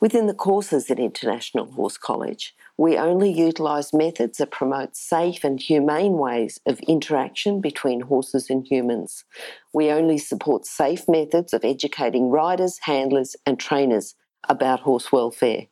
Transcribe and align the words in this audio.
Within 0.00 0.26
the 0.26 0.34
courses 0.34 0.90
at 0.90 0.98
International 0.98 1.70
Horse 1.72 1.96
College, 1.96 2.54
we 2.76 2.96
only 2.96 3.32
utilise 3.32 3.92
methods 3.92 4.38
that 4.38 4.50
promote 4.50 4.96
safe 4.96 5.44
and 5.44 5.60
humane 5.60 6.12
ways 6.12 6.60
of 6.66 6.80
interaction 6.80 7.60
between 7.60 8.02
horses 8.02 8.50
and 8.50 8.66
humans. 8.66 9.24
We 9.72 9.90
only 9.90 10.18
support 10.18 10.66
safe 10.66 11.08
methods 11.08 11.52
of 11.52 11.64
educating 11.64 12.30
riders, 12.30 12.78
handlers, 12.82 13.36
and 13.44 13.58
trainers 13.58 14.14
about 14.48 14.80
horse 14.80 15.12
welfare. 15.12 15.66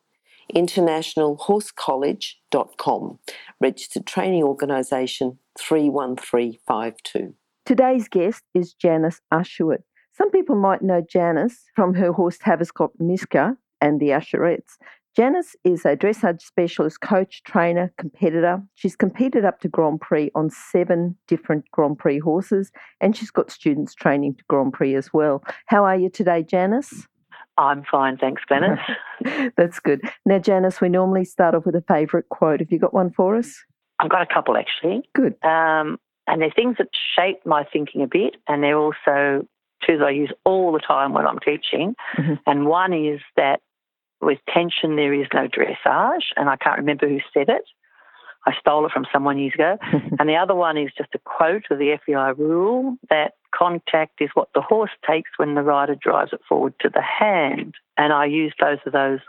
InternationalHorseCollege.com, 0.55 3.19
registered 3.61 4.07
training 4.07 4.43
organisation 4.43 5.39
31352. 5.59 7.35
Today's 7.65 8.09
guest 8.09 8.43
is 8.55 8.75
Janice 8.75 9.23
Usherwood. 9.33 9.83
Some 10.13 10.31
people 10.31 10.57
might 10.57 10.83
know 10.83 11.01
Janice 11.01 11.65
from 11.75 11.95
her 11.95 12.13
horse 12.13 12.37
Tavistock 12.39 12.93
Mishka 12.99 13.57
and 13.81 14.01
the 14.01 14.09
Usherettes. 14.09 14.77
Janice 15.17 15.57
is 15.65 15.87
a 15.87 15.97
dressage 15.97 16.43
specialist, 16.43 17.01
coach, 17.01 17.43
trainer, 17.45 17.91
competitor. 17.97 18.63
She's 18.75 18.95
competed 18.95 19.47
up 19.47 19.61
to 19.61 19.69
Grand 19.69 20.03
Prix 20.03 20.31
on 20.35 20.51
seven 20.51 21.17
different 21.27 21.65
Grand 21.71 21.99
Prix 21.99 22.19
horses, 22.19 22.71
and 23.01 23.17
she's 23.17 23.31
got 23.31 23.51
students 23.51 23.95
training 23.95 24.35
to 24.35 24.45
Grand 24.49 24.75
Prix 24.75 24.95
as 24.95 25.15
well. 25.15 25.43
How 25.67 25.87
are 25.87 25.97
you 25.97 26.11
today, 26.11 26.43
Janice? 26.43 27.07
I'm 27.57 27.83
fine, 27.91 28.19
thanks, 28.19 28.43
Glenys. 28.51 28.79
That's 29.57 29.81
good. 29.81 30.03
Now, 30.27 30.39
Janice, 30.39 30.83
we 30.83 30.91
normally 30.91 31.25
start 31.25 31.55
off 31.55 31.65
with 31.65 31.75
a 31.75 31.85
favourite 31.89 32.29
quote. 32.29 32.61
Have 32.61 32.71
you 32.71 32.79
got 32.79 32.93
one 32.93 33.11
for 33.11 33.37
us? 33.37 33.65
I've 33.99 34.11
got 34.11 34.21
a 34.21 34.27
couple 34.27 34.59
actually. 34.59 35.09
Good. 35.15 35.43
Um, 35.43 35.99
and 36.27 36.43
they're 36.43 36.51
things 36.55 36.77
that 36.77 36.89
shape 37.17 37.47
my 37.47 37.65
thinking 37.65 38.03
a 38.03 38.07
bit, 38.07 38.37
and 38.47 38.63
they're 38.63 38.79
also 38.79 39.47
two 39.87 39.99
that 39.99 40.07
I 40.07 40.11
use 40.11 40.33
all 40.45 40.73
the 40.73 40.79
time 40.79 41.13
when 41.13 41.27
I'm 41.27 41.39
teaching. 41.39 41.95
Mm-hmm. 42.17 42.35
And 42.47 42.67
one 42.67 42.93
is 42.93 43.21
that 43.37 43.61
with 44.21 44.39
tension 44.53 44.97
there 44.97 45.13
is 45.13 45.27
no 45.35 45.49
dressage, 45.49 46.25
and 46.37 46.49
I 46.49 46.57
can't 46.57 46.79
remember 46.79 47.09
who 47.09 47.21
said 47.35 47.49
it. 47.49 47.65
I 48.47 48.53
stole 48.61 48.87
it 48.87 48.93
from 48.93 49.07
someone 49.13 49.39
years 49.39 49.55
ago. 49.55 49.77
and 50.19 50.29
the 50.29 50.37
other 50.37 50.55
one 50.55 50.79
is 50.79 50.91
just 50.97 51.15
a 51.15 51.19
quote 51.19 51.65
of 51.71 51.79
the 51.79 51.99
FEI 52.07 52.33
rule 52.41 52.97
that 53.11 53.33
contact 53.53 54.21
is 54.21 54.31
what 54.35 54.49
the 54.55 54.61
horse 54.61 54.93
takes 55.09 55.31
when 55.37 55.55
the 55.55 55.63
rider 55.63 55.97
drives 55.97 56.33
it 56.33 56.41
forward 56.49 56.75
to 56.81 56.89
the 56.89 57.03
hand. 57.03 57.75
And 57.97 58.13
I 58.13 58.27
use 58.27 58.55
both 58.59 58.81
of 58.87 58.93
those 58.93 59.21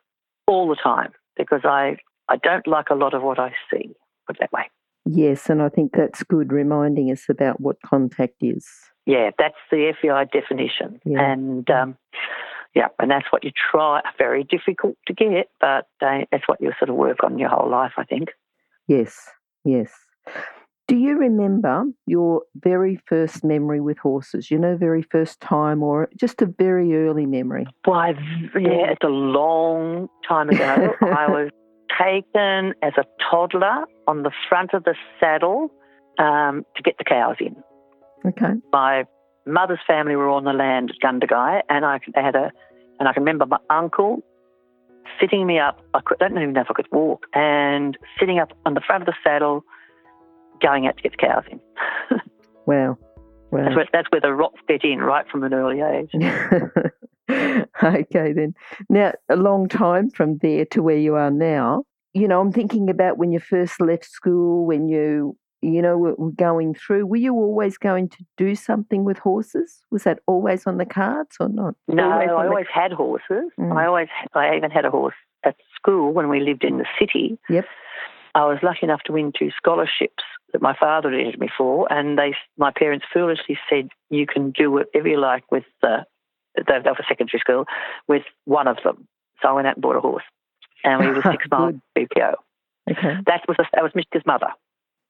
all 0.46 0.68
the 0.70 0.76
time 0.76 1.14
because 1.36 1.62
I, 1.64 1.98
I 2.30 2.38
don't 2.38 2.68
like 2.68 2.90
a 2.90 2.96
lot 2.96 3.14
of 3.14 3.24
what 3.24 3.40
I 3.40 3.54
see, 3.72 3.96
put 4.28 4.36
it 4.36 4.40
that 4.40 4.52
way. 4.52 4.70
Yes, 5.10 5.50
and 5.50 5.62
I 5.62 5.70
think 5.70 5.94
that's 5.94 6.24
good 6.24 6.52
reminding 6.52 7.12
us 7.12 7.26
about 7.30 7.62
what 7.62 7.78
contact 7.86 8.36
is. 8.42 8.68
Yeah, 9.06 9.32
that's 9.38 9.56
the 9.72 9.94
FEI 10.02 10.26
definition. 10.32 11.00
Yeah. 11.06 11.32
And 11.32 11.70
um, 11.70 11.98
yeah, 12.76 12.90
and 13.00 13.10
that's 13.10 13.28
what 13.32 13.44
you 13.44 13.52
try. 13.72 14.02
Very 14.18 14.44
difficult 14.44 14.98
to 15.08 15.14
get, 15.14 15.50
but 15.62 15.88
uh, 16.02 16.26
that's 16.32 16.48
what 16.48 16.60
you 16.60 16.72
sort 16.78 16.90
of 16.90 16.96
work 16.96 17.24
on 17.24 17.40
your 17.40 17.50
whole 17.50 17.70
life, 17.70 17.94
I 17.98 18.04
think. 18.04 18.30
Yes, 18.88 19.30
yes. 19.64 19.92
Do 20.90 20.96
you 20.96 21.18
remember 21.18 21.86
your 22.06 22.44
very 22.56 23.00
first 23.08 23.44
memory 23.44 23.82
with 23.82 23.98
horses? 23.98 24.52
You 24.52 24.58
know, 24.58 24.78
very 24.78 25.02
first 25.02 25.40
time 25.42 25.84
or 25.84 26.10
just 26.18 26.42
a 26.42 26.46
very 26.46 26.96
early 26.96 27.26
memory? 27.26 27.66
Why, 27.86 28.10
yeah, 28.56 28.92
it's 28.92 29.04
a 29.04 29.08
long 29.08 30.08
time 30.28 30.50
ago. 30.50 30.94
I 31.02 31.28
was 31.28 31.50
taken 32.00 32.74
as 32.82 32.94
a 32.98 33.04
toddler 33.30 33.86
on 34.08 34.24
the 34.24 34.32
front 34.50 34.74
of 34.74 34.84
the 34.84 34.96
saddle 35.20 35.72
um, 36.20 36.66
to 36.76 36.84
get 36.84 36.98
the 36.98 37.04
cows 37.04 37.36
in. 37.40 37.56
Okay. 38.26 38.54
My 38.72 39.06
mother's 39.46 39.80
family 39.88 40.16
were 40.16 40.30
on 40.30 40.44
the 40.44 40.54
land 40.54 40.92
at 40.92 40.98
Gundagai, 41.00 41.62
and 41.70 41.86
I 41.86 42.00
had 42.16 42.36
a, 42.36 42.52
and 43.00 43.08
I 43.08 43.14
can 43.14 43.24
remember 43.24 43.46
my 43.46 43.60
uncle 43.70 44.24
sitting 45.20 45.46
me 45.46 45.60
up. 45.60 45.82
I 45.94 46.02
could, 46.02 46.20
don't 46.20 46.32
even 46.32 46.54
know 46.54 46.62
if 46.62 46.68
I 46.70 46.74
could 46.74 46.92
walk, 46.92 47.26
and 47.34 47.98
sitting 48.20 48.40
up 48.40 48.52
on 48.66 48.74
the 48.74 48.82
front 48.82 49.04
of 49.04 49.08
the 49.08 49.16
saddle, 49.24 49.64
going 50.62 50.88
out 50.88 50.98
to 50.98 51.04
get 51.04 51.12
the 51.14 51.18
cows 51.18 51.44
in. 51.52 51.60
Wow. 52.68 52.98
Wow. 53.50 53.64
That's 53.64 53.76
where, 53.76 53.86
that's 53.94 54.08
where 54.12 54.22
the 54.22 54.34
rocks 54.34 54.60
get 54.68 54.84
in 54.84 55.00
right 55.00 55.26
from 55.32 55.44
an 55.44 55.54
early 55.54 55.80
age. 55.80 56.12
okay, 57.84 58.34
then. 58.34 58.54
Now, 58.90 59.14
a 59.30 59.36
long 59.36 59.68
time 59.68 60.10
from 60.10 60.38
there 60.40 60.66
to 60.66 60.82
where 60.82 60.98
you 60.98 61.16
are 61.16 61.32
now, 61.32 61.84
you 62.14 62.28
know, 62.28 62.42
I'm 62.42 62.52
thinking 62.52 62.90
about 62.90 63.18
when 63.18 63.32
you 63.32 63.40
first 63.40 63.80
left 63.82 64.06
school, 64.06 64.66
when 64.66 64.88
you, 64.88 65.38
you 65.62 65.82
know, 65.82 65.98
were 65.98 66.16
were 66.16 66.32
going 66.32 66.74
through. 66.74 67.06
Were 67.06 67.18
you 67.18 67.34
always 67.34 67.78
going 67.78 68.10
to 68.10 68.26
do 68.38 68.56
something 68.56 69.04
with 69.04 69.18
horses? 69.20 69.84
Was 69.92 70.04
that 70.04 70.20
always 70.28 70.66
on 70.66 70.78
the 70.78 70.86
cards 70.86 71.36
or 71.40 71.50
not? 71.50 71.76
No, 71.88 72.12
Always 72.12 72.30
I 72.30 72.44
the- 72.44 72.50
always 72.50 72.66
had 72.74 72.92
horses. 72.94 73.52
Mm. 73.60 73.76
I 73.76 73.86
always, 73.86 74.08
I 74.34 74.56
even 74.56 74.72
had 74.72 74.86
a 74.86 74.92
horse 74.92 75.16
at 75.44 75.56
school 75.76 76.14
when 76.14 76.30
we 76.30 76.40
lived 76.40 76.64
in 76.64 76.78
the 76.78 76.86
city. 77.00 77.38
Yep. 77.50 77.66
I 78.36 78.46
was 78.46 78.60
lucky 78.62 78.80
enough 78.84 79.02
to 79.06 79.12
win 79.14 79.32
two 79.38 79.50
scholarships 79.58 80.24
that 80.54 80.62
my 80.62 80.76
father 80.80 81.10
had 81.12 81.20
entered 81.20 81.40
me 81.40 81.50
for, 81.58 81.92
and 81.92 82.18
they, 82.18 82.36
my 82.58 82.72
parents 82.72 83.06
foolishly 83.12 83.58
said, 83.70 83.90
"You 84.10 84.26
can 84.28 84.52
do 84.52 84.72
whatever 84.72 85.08
you 85.08 85.20
like 85.20 85.52
with 85.52 85.66
the." 85.82 86.06
They, 86.66 86.90
were 86.90 86.96
secondary 87.08 87.40
school 87.40 87.66
with 88.08 88.24
one 88.46 88.68
of 88.68 88.78
them. 88.84 89.08
So 89.42 89.50
I 89.50 89.52
went 89.52 89.68
out 89.68 89.76
and 89.76 89.82
bought 89.82 89.96
a 89.96 90.00
horse, 90.00 90.24
and 90.84 91.00
we 91.00 91.12
were 91.12 91.22
six 91.32 91.46
miles 91.52 91.76
BPO. 91.98 92.34
Okay. 92.90 93.18
That 93.26 93.42
was 93.48 93.58
a, 93.60 93.64
that 93.74 93.84
was 93.84 93.92
Mishka's 93.94 94.26
mother, 94.26 94.48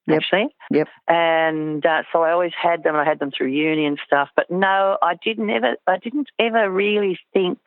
Yep. 0.07 0.17
actually. 0.17 0.47
Yep. 0.71 0.87
And 1.07 1.85
uh, 1.85 2.03
so 2.11 2.23
I 2.23 2.31
always 2.31 2.53
had 2.61 2.83
them. 2.83 2.95
I 2.95 3.05
had 3.05 3.19
them 3.19 3.31
through 3.35 3.47
uni 3.47 3.85
and 3.85 3.99
stuff. 4.05 4.29
But 4.35 4.49
no, 4.49 4.97
I 5.01 5.15
didn't 5.23 5.49
ever. 5.49 5.75
I 5.85 5.97
didn't 5.97 6.29
ever 6.39 6.69
really 6.69 7.19
think 7.33 7.59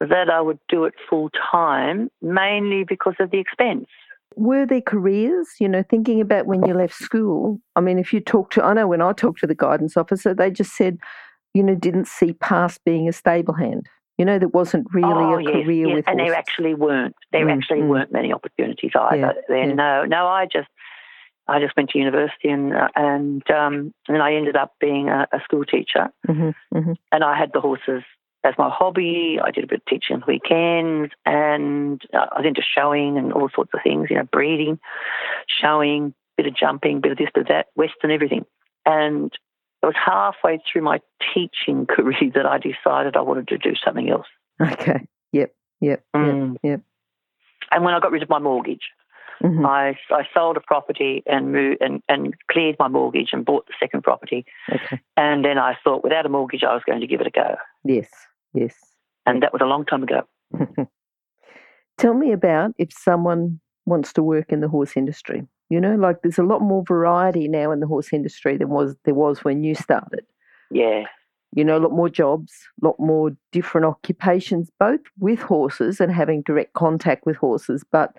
that 0.00 0.30
I 0.30 0.40
would 0.40 0.60
do 0.68 0.84
it 0.84 0.94
full 1.10 1.30
time, 1.50 2.10
mainly 2.22 2.84
because 2.84 3.14
of 3.18 3.30
the 3.30 3.38
expense. 3.38 3.86
Were 4.36 4.66
there 4.66 4.80
careers, 4.80 5.48
you 5.58 5.68
know, 5.68 5.82
thinking 5.82 6.20
about 6.20 6.46
when 6.46 6.64
you 6.64 6.74
left 6.74 6.94
school? 6.94 7.58
I 7.74 7.80
mean, 7.80 7.98
if 7.98 8.12
you 8.12 8.20
talk 8.20 8.50
to, 8.52 8.62
I 8.62 8.74
know 8.74 8.86
when 8.86 9.02
I 9.02 9.12
talked 9.12 9.40
to 9.40 9.46
the 9.48 9.54
guidance 9.54 9.96
officer, 9.96 10.34
they 10.34 10.50
just 10.50 10.76
said, 10.76 10.98
you 11.58 11.64
know, 11.64 11.74
didn't 11.74 12.06
see 12.06 12.32
past 12.34 12.84
being 12.84 13.08
a 13.08 13.12
stable 13.12 13.54
hand. 13.54 13.88
You 14.16 14.24
know, 14.24 14.38
there 14.38 14.48
wasn't 14.48 14.86
really 14.92 15.12
oh, 15.12 15.38
a 15.38 15.42
yes, 15.42 15.52
career 15.52 15.88
yes. 15.88 15.94
with 15.96 16.08
and 16.08 16.20
horses. 16.20 16.32
there 16.32 16.38
actually 16.38 16.74
weren't. 16.74 17.16
There 17.32 17.46
Mm, 17.46 17.56
actually 17.56 17.80
mm. 17.80 17.88
weren't 17.88 18.12
many 18.12 18.32
opportunities 18.32 18.92
either. 18.94 19.16
Yeah, 19.16 19.32
there, 19.48 19.68
yeah. 19.68 19.74
no, 19.74 20.04
no. 20.04 20.28
I 20.28 20.46
just, 20.46 20.68
I 21.48 21.58
just 21.58 21.76
went 21.76 21.90
to 21.90 21.98
university 21.98 22.48
and 22.48 22.74
uh, 22.74 22.88
and 22.94 23.42
um, 23.50 23.74
and 24.06 24.14
then 24.14 24.20
I 24.20 24.34
ended 24.34 24.54
up 24.54 24.74
being 24.80 25.08
a, 25.08 25.26
a 25.32 25.40
school 25.42 25.64
teacher. 25.64 26.10
hmm 26.26 26.50
hmm 26.72 26.92
and 27.10 27.24
I 27.24 27.36
had 27.36 27.50
the 27.52 27.60
horses 27.60 28.04
as 28.44 28.54
my 28.56 28.70
hobby. 28.70 29.40
I 29.42 29.50
did 29.50 29.64
a 29.64 29.66
bit 29.66 29.80
of 29.80 29.86
teaching 29.86 30.14
on 30.14 30.20
the 30.20 30.26
weekends, 30.26 31.12
and 31.26 32.00
uh, 32.14 32.26
I 32.32 32.38
was 32.40 32.46
into 32.46 32.62
showing 32.62 33.18
and 33.18 33.32
all 33.32 33.48
sorts 33.52 33.72
of 33.74 33.80
things, 33.82 34.08
you 34.10 34.16
know, 34.16 34.28
breeding, 34.30 34.78
showing, 35.60 36.14
bit 36.36 36.46
of 36.46 36.54
jumping, 36.54 37.00
bit 37.00 37.12
of 37.12 37.18
this, 37.18 37.30
bit 37.34 37.42
of 37.42 37.48
that, 37.48 37.66
western, 37.74 38.12
everything. 38.12 38.44
And 38.86 39.32
it 39.82 39.86
was 39.86 39.94
halfway 40.04 40.60
through 40.70 40.82
my 40.82 41.00
teaching 41.34 41.86
career 41.86 42.30
that 42.34 42.46
I 42.46 42.58
decided 42.58 43.16
I 43.16 43.20
wanted 43.20 43.48
to 43.48 43.58
do 43.58 43.74
something 43.84 44.10
else. 44.10 44.26
Okay. 44.60 45.06
Yep. 45.32 45.54
Yep. 45.80 46.04
Mm. 46.16 46.56
Yep. 46.62 46.80
And 47.70 47.84
when 47.84 47.94
I 47.94 48.00
got 48.00 48.10
rid 48.10 48.22
of 48.22 48.28
my 48.28 48.38
mortgage, 48.38 48.82
Yep. 49.40 49.52
hmm 49.52 49.66
I, 49.66 49.96
I 50.10 50.26
sold 50.34 50.56
a 50.56 50.60
property 50.60 51.22
and 51.26 51.52
moved 51.52 51.80
and, 51.80 52.02
and 52.08 52.34
cleared 52.50 52.74
my 52.80 52.88
mortgage 52.88 53.28
and 53.32 53.44
bought 53.44 53.66
the 53.68 53.74
second 53.78 54.02
property. 54.02 54.44
Okay. 54.72 55.00
And 55.16 55.44
then 55.44 55.58
I 55.58 55.76
thought, 55.84 56.02
without 56.02 56.26
a 56.26 56.28
mortgage, 56.28 56.64
I 56.64 56.74
was 56.74 56.82
going 56.84 57.00
to 57.00 57.06
give 57.06 57.20
it 57.20 57.28
a 57.28 57.30
go. 57.30 57.54
Yes. 57.84 58.08
Yes. 58.52 58.74
And 59.26 59.40
that 59.44 59.52
was 59.52 59.62
a 59.62 59.66
long 59.66 59.84
time 59.84 60.02
ago. 60.02 60.22
Tell 61.98 62.14
me 62.14 62.32
about 62.32 62.72
if 62.78 62.92
someone 62.92 63.60
wants 63.86 64.12
to 64.14 64.22
work 64.22 64.50
in 64.50 64.60
the 64.60 64.68
horse 64.68 64.96
industry. 64.96 65.46
You 65.70 65.80
know, 65.80 65.96
like 65.96 66.22
there's 66.22 66.38
a 66.38 66.44
lot 66.44 66.60
more 66.60 66.82
variety 66.86 67.48
now 67.48 67.70
in 67.72 67.80
the 67.80 67.86
horse 67.86 68.12
industry 68.12 68.56
than 68.56 68.70
was 68.70 68.96
there 69.04 69.14
was 69.14 69.44
when 69.44 69.62
you 69.64 69.74
started. 69.74 70.24
Yeah. 70.70 71.04
You 71.54 71.64
know, 71.64 71.76
a 71.76 71.80
lot 71.80 71.92
more 71.92 72.08
jobs, 72.08 72.52
a 72.82 72.86
lot 72.86 72.96
more 72.98 73.30
different 73.52 73.86
occupations, 73.86 74.70
both 74.78 75.00
with 75.18 75.40
horses 75.40 76.00
and 76.00 76.12
having 76.12 76.42
direct 76.42 76.74
contact 76.74 77.24
with 77.26 77.36
horses, 77.36 77.84
but 77.90 78.14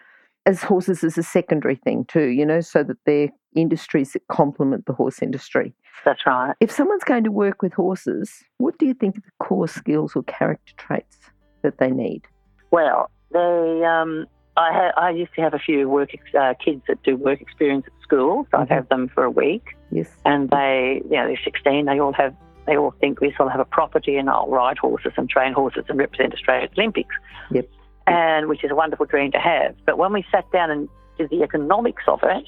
as 0.45 0.63
horses 0.63 1.03
as 1.03 1.17
a 1.17 1.23
secondary 1.23 1.75
thing 1.75 2.05
too, 2.05 2.27
you 2.27 2.45
know, 2.45 2.61
so 2.61 2.83
that 2.83 2.97
they're 3.05 3.29
industries 3.55 4.13
that 4.13 4.27
complement 4.27 4.85
the 4.85 4.93
horse 4.93 5.21
industry. 5.21 5.73
That's 6.05 6.25
right. 6.25 6.55
If 6.59 6.71
someone's 6.71 7.03
going 7.03 7.23
to 7.23 7.31
work 7.31 7.61
with 7.61 7.73
horses, 7.73 8.43
what 8.57 8.77
do 8.77 8.85
you 8.85 8.93
think 8.93 9.17
are 9.17 9.21
the 9.21 9.45
core 9.45 9.67
skills 9.67 10.15
or 10.15 10.23
character 10.23 10.73
traits 10.77 11.17
that 11.63 11.77
they 11.77 11.91
need? 11.91 12.23
Well, 12.71 13.09
they. 13.31 13.83
Um, 13.85 14.25
I 14.59 14.73
ha- 14.73 14.93
I 14.97 15.09
used 15.11 15.33
to 15.35 15.41
have 15.41 15.53
a 15.53 15.59
few 15.59 15.87
work 15.89 16.09
ex- 16.13 16.35
uh, 16.35 16.53
kids 16.63 16.81
that 16.89 17.01
do 17.03 17.15
work 17.15 17.39
experience 17.41 17.85
at 17.87 17.93
school, 18.03 18.45
so 18.51 18.57
I'd 18.59 18.67
Mhm. 18.67 18.71
have 18.75 18.89
them 18.89 19.07
for 19.07 19.23
a 19.23 19.29
week, 19.31 19.75
Yes. 19.89 20.09
and 20.25 20.49
they, 20.49 21.01
you 21.05 21.15
know, 21.15 21.27
they're 21.27 21.37
16. 21.43 21.85
They 21.85 21.99
all 21.99 22.11
have, 22.13 22.35
they 22.65 22.75
all 22.77 22.91
think 22.99 23.21
we 23.21 23.33
all 23.39 23.47
have 23.47 23.61
a 23.61 23.65
property, 23.65 24.17
and 24.17 24.29
I'll 24.29 24.49
ride 24.49 24.77
horses 24.77 25.13
and 25.15 25.29
train 25.29 25.53
horses 25.53 25.85
and 25.87 25.97
represent 25.97 26.33
Australia 26.33 26.63
at 26.65 26.71
the 26.75 26.81
Olympics. 26.81 27.15
Yep. 27.51 27.67
And 28.07 28.49
which 28.49 28.63
is 28.65 28.71
a 28.71 28.75
wonderful 28.75 29.05
dream 29.05 29.31
to 29.31 29.39
have. 29.39 29.75
But 29.85 29.97
when 29.97 30.11
we 30.11 30.25
sat 30.31 30.51
down 30.51 30.69
and 30.71 30.89
did 31.17 31.29
the 31.29 31.41
economics 31.43 32.03
of 32.07 32.21
it, 32.23 32.45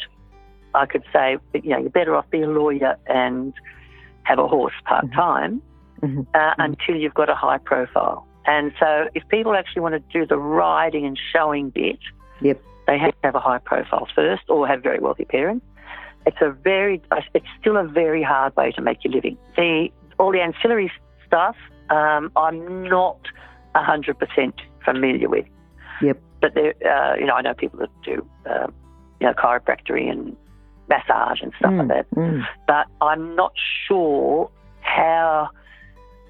I 0.76 0.86
could 0.88 1.04
say, 1.14 1.38
you 1.54 1.70
know, 1.70 1.80
you're 1.80 1.90
better 1.90 2.16
off 2.16 2.30
being 2.30 2.44
a 2.44 2.48
lawyer 2.48 2.98
and 3.08 3.54
have 4.24 4.40
a 4.40 4.48
horse 4.48 4.74
part 4.86 5.12
time 5.14 5.62
Mhm. 6.02 6.26
uh, 6.34 6.54
until 6.58 6.96
you've 6.96 7.14
got 7.14 7.30
a 7.30 7.36
high 7.36 7.58
profile. 7.60 8.26
And 8.46 8.74
so, 8.80 9.08
if 9.14 9.28
people 9.30 9.54
actually 9.54 9.82
want 9.82 9.94
to 9.94 10.20
do 10.20 10.26
the 10.26 10.38
riding 10.38 11.06
and 11.06 11.18
showing 11.32 11.70
bit, 11.70 12.00
Yep. 12.42 12.60
they 12.88 12.98
have 12.98 13.12
to 13.12 13.18
have 13.24 13.36
a 13.36 13.40
high 13.40 13.60
profile 13.60 14.08
first, 14.16 14.44
or 14.50 14.68
have 14.68 14.82
very 14.82 15.00
wealthy 15.00 15.26
parents. 15.26 15.66
It's 16.26 16.42
a 16.42 16.52
very, 16.52 17.02
it's 17.34 17.46
still 17.60 17.78
a 17.78 17.84
very 17.84 18.24
hard 18.24 18.56
way 18.56 18.72
to 18.72 18.82
make 18.82 19.04
your 19.04 19.14
living. 19.14 19.38
The 19.56 19.90
all 20.20 20.32
the 20.32 20.42
ancillary 20.42 20.92
stuff, 21.26 21.56
um, 21.90 22.32
I'm 22.36 22.84
not 22.84 23.20
hundred 23.76 24.20
percent 24.20 24.56
familiar 24.84 25.30
with. 25.30 25.46
Yep. 26.02 26.20
But 26.42 26.54
there, 26.56 26.74
uh, 26.86 27.16
you 27.16 27.26
know, 27.26 27.36
I 27.36 27.42
know 27.42 27.54
people 27.54 27.80
that 27.80 27.90
do, 28.04 28.28
um, 28.50 28.74
you 29.20 29.28
know, 29.28 29.34
chiropractic 29.34 30.10
and 30.10 30.36
massage 30.90 31.42
and 31.42 31.54
stuff 31.58 31.74
like 31.74 31.88
that 31.88 32.06
Mm. 32.16 32.46
but 32.68 32.86
I'm 33.00 33.36
not 33.36 33.54
sure 33.88 34.50
how 34.82 35.50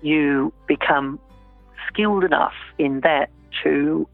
you 0.04 0.54
become 0.68 1.20
skilled 1.92 2.24
enough 2.24 2.54
in 2.78 3.02
that 3.02 3.30
to 3.64 4.08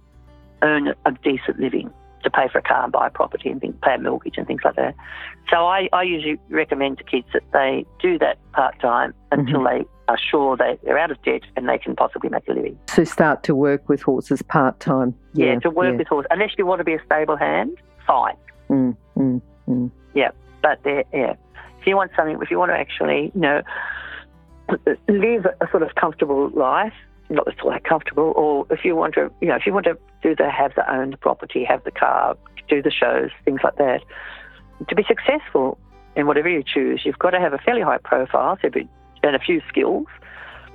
earn 0.62 0.94
a 1.06 1.12
decent 1.24 1.60
living, 1.60 1.92
to 2.24 2.30
pay 2.30 2.48
for 2.52 2.60
a 2.60 2.62
car 2.62 2.84
and 2.84 2.92
buy 2.92 3.08
a 3.08 3.10
property 3.10 3.50
and 3.50 3.62
pay 3.82 3.96
a 3.96 3.98
mortgage 3.98 4.38
and 4.38 4.48
things 4.48 4.62
like 4.64 4.76
that. 4.76 4.96
So 5.50 5.68
I, 5.68 5.88
I 5.94 6.04
usually 6.04 6.40
recommend 6.50 6.98
to 6.98 7.04
kids 7.04 7.28
that 7.34 7.44
they 7.54 7.86
do 8.02 8.18
that 8.20 8.38
part 8.54 8.80
time 8.80 9.14
until 9.32 9.64
they 9.64 9.86
are 10.08 10.18
sure 10.18 10.58
they, 10.58 10.78
they're 10.84 10.98
out 10.98 11.12
of 11.12 11.22
debt 11.24 11.42
and 11.56 11.70
they 11.70 11.78
can 11.78 11.96
possibly 11.96 12.30
make 12.30 12.48
a 12.48 12.54
living. 12.54 12.78
To 12.88 13.06
start 13.06 13.44
to 13.44 13.56
work 13.56 13.88
with 13.88 14.02
horses 14.02 14.42
part 14.42 14.80
time. 14.80 15.16
Yeah, 15.34 15.60
to 15.60 15.70
work 15.70 15.98
with 15.98 16.08
horses. 16.08 16.28
Unless 16.32 16.52
you 16.58 16.66
want 16.66 16.80
to 16.80 16.86
be 16.86 16.94
a 16.94 17.04
stable 17.06 17.38
hand, 17.38 17.78
fine. 18.06 18.36
Mm, 18.70 18.98
mm, 19.16 19.42
mm. 19.68 19.92
but 20.62 20.80
yeah. 20.86 21.36
If 21.80 21.86
you 21.86 21.96
want 21.96 22.12
something, 22.16 22.38
if 22.42 22.52
you 22.52 22.58
want 22.58 22.72
to 22.72 22.76
actually, 22.76 23.32
you 23.34 23.42
know, 23.42 23.62
live 25.08 25.46
a 25.46 25.70
sort 25.72 25.84
of 25.84 25.96
comfortable 25.96 26.50
life, 26.50 26.94
not 27.30 27.46
that's 27.46 27.58
all 27.64 27.72
that 27.72 27.84
comfortable, 27.84 28.34
or 28.36 28.66
if 28.70 28.86
you 28.86 28.96
want 28.96 29.14
to, 29.16 29.32
you 29.42 29.48
know, 29.48 29.56
if 29.56 29.66
you 29.66 29.74
want 29.74 29.86
to 29.86 29.98
do 30.22 30.36
the 30.36 30.50
have 30.50 30.74
the 30.76 30.92
own 30.92 31.16
property, 31.20 31.64
have 31.64 31.84
the 31.84 31.92
car, 31.92 32.38
do 32.70 32.82
the 32.82 32.92
shows, 32.92 33.30
things 33.46 33.62
like 33.64 33.78
that, 33.78 34.02
to 34.88 34.96
be 34.96 35.04
successful 35.04 35.78
in 36.16 36.28
whatever 36.28 36.50
you 36.50 36.64
choose, 36.64 37.02
you've 37.06 37.20
got 37.20 37.32
to 37.32 37.40
have 37.40 37.54
a 37.54 37.58
fairly 37.60 37.82
high 37.82 38.00
profile, 38.00 38.58
and 39.24 39.36
a 39.36 39.40
few 39.40 39.62
skills, 39.68 40.08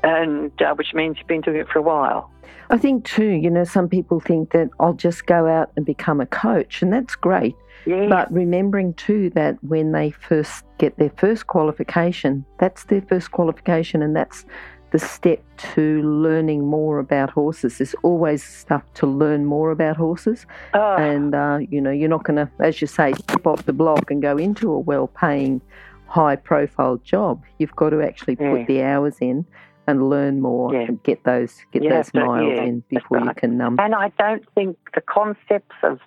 and 0.02 0.50
uh, 0.62 0.74
which 0.74 0.94
means 0.94 1.16
you've 1.18 1.26
been 1.26 1.40
doing 1.40 1.58
it 1.58 1.68
for 1.68 1.78
a 1.78 1.82
while. 1.82 2.30
I 2.70 2.78
think 2.78 3.04
too, 3.04 3.30
you 3.30 3.50
know, 3.50 3.64
some 3.64 3.88
people 3.88 4.20
think 4.20 4.52
that 4.52 4.70
I'll 4.80 4.94
just 4.94 5.26
go 5.26 5.46
out 5.46 5.70
and 5.76 5.84
become 5.84 6.20
a 6.20 6.26
coach, 6.26 6.82
and 6.82 6.92
that's 6.92 7.14
great. 7.14 7.54
Yeah, 7.84 8.06
But 8.08 8.32
remembering 8.32 8.94
too 8.94 9.30
that 9.30 9.62
when 9.64 9.92
they 9.92 10.10
first 10.10 10.64
get 10.78 10.96
their 10.98 11.10
first 11.16 11.48
qualification, 11.48 12.44
that's 12.58 12.84
their 12.84 13.02
first 13.02 13.32
qualification, 13.32 14.02
and 14.02 14.14
that's 14.14 14.46
the 14.92 14.98
step 14.98 15.42
to 15.74 16.02
learning 16.02 16.66
more 16.66 16.98
about 16.98 17.30
horses. 17.30 17.78
There's 17.78 17.94
always 18.02 18.42
stuff 18.42 18.84
to 18.94 19.06
learn 19.06 19.46
more 19.46 19.70
about 19.70 19.96
horses, 19.96 20.46
oh, 20.74 20.96
and 20.96 21.34
uh, 21.34 21.58
you 21.68 21.80
know, 21.80 21.90
you're 21.90 22.08
not 22.08 22.24
going 22.24 22.36
to, 22.36 22.50
as 22.60 22.80
you 22.80 22.86
say, 22.86 23.12
step 23.14 23.46
off 23.46 23.64
the 23.64 23.72
block 23.72 24.10
and 24.10 24.22
go 24.22 24.36
into 24.36 24.70
a 24.72 24.78
well-paying, 24.78 25.60
high-profile 26.06 26.98
job. 26.98 27.42
You've 27.58 27.74
got 27.74 27.90
to 27.90 28.02
actually 28.02 28.36
put 28.36 28.60
Yeah. 28.60 28.64
the 28.66 28.82
hours 28.84 29.16
in 29.20 29.46
and 29.86 30.08
learn 30.10 30.40
more 30.40 30.72
Yeah. 30.72 30.82
and 30.82 31.02
get 31.02 31.24
those 31.24 31.64
get 31.72 31.82
You 31.82 31.90
those 31.90 32.12
miles 32.14 32.52
yeah, 32.54 32.62
in 32.62 32.84
before 32.88 33.18
you 33.18 33.32
can 33.34 33.60
um, 33.60 33.78
And 33.80 33.94
I 33.94 34.12
don't 34.18 34.44
think 34.54 34.76
the 34.94 35.00
concepts 35.00 35.74
of 35.82 35.98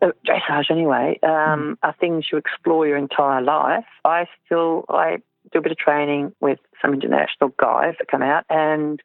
uh, 0.00 0.12
dressage, 0.26 0.70
anyway, 0.70 1.18
um, 1.22 1.76
are 1.82 1.94
things 2.00 2.26
you 2.30 2.38
explore 2.38 2.86
your 2.86 2.96
entire 2.96 3.42
life. 3.42 3.84
I 4.04 4.26
still 4.44 4.84
I 4.88 5.18
do 5.52 5.58
a 5.58 5.62
bit 5.62 5.72
of 5.72 5.78
training 5.78 6.32
with 6.40 6.58
some 6.82 6.94
international 6.94 7.50
guys 7.58 7.94
that 7.98 8.08
come 8.08 8.22
out, 8.22 8.44
and 8.50 9.00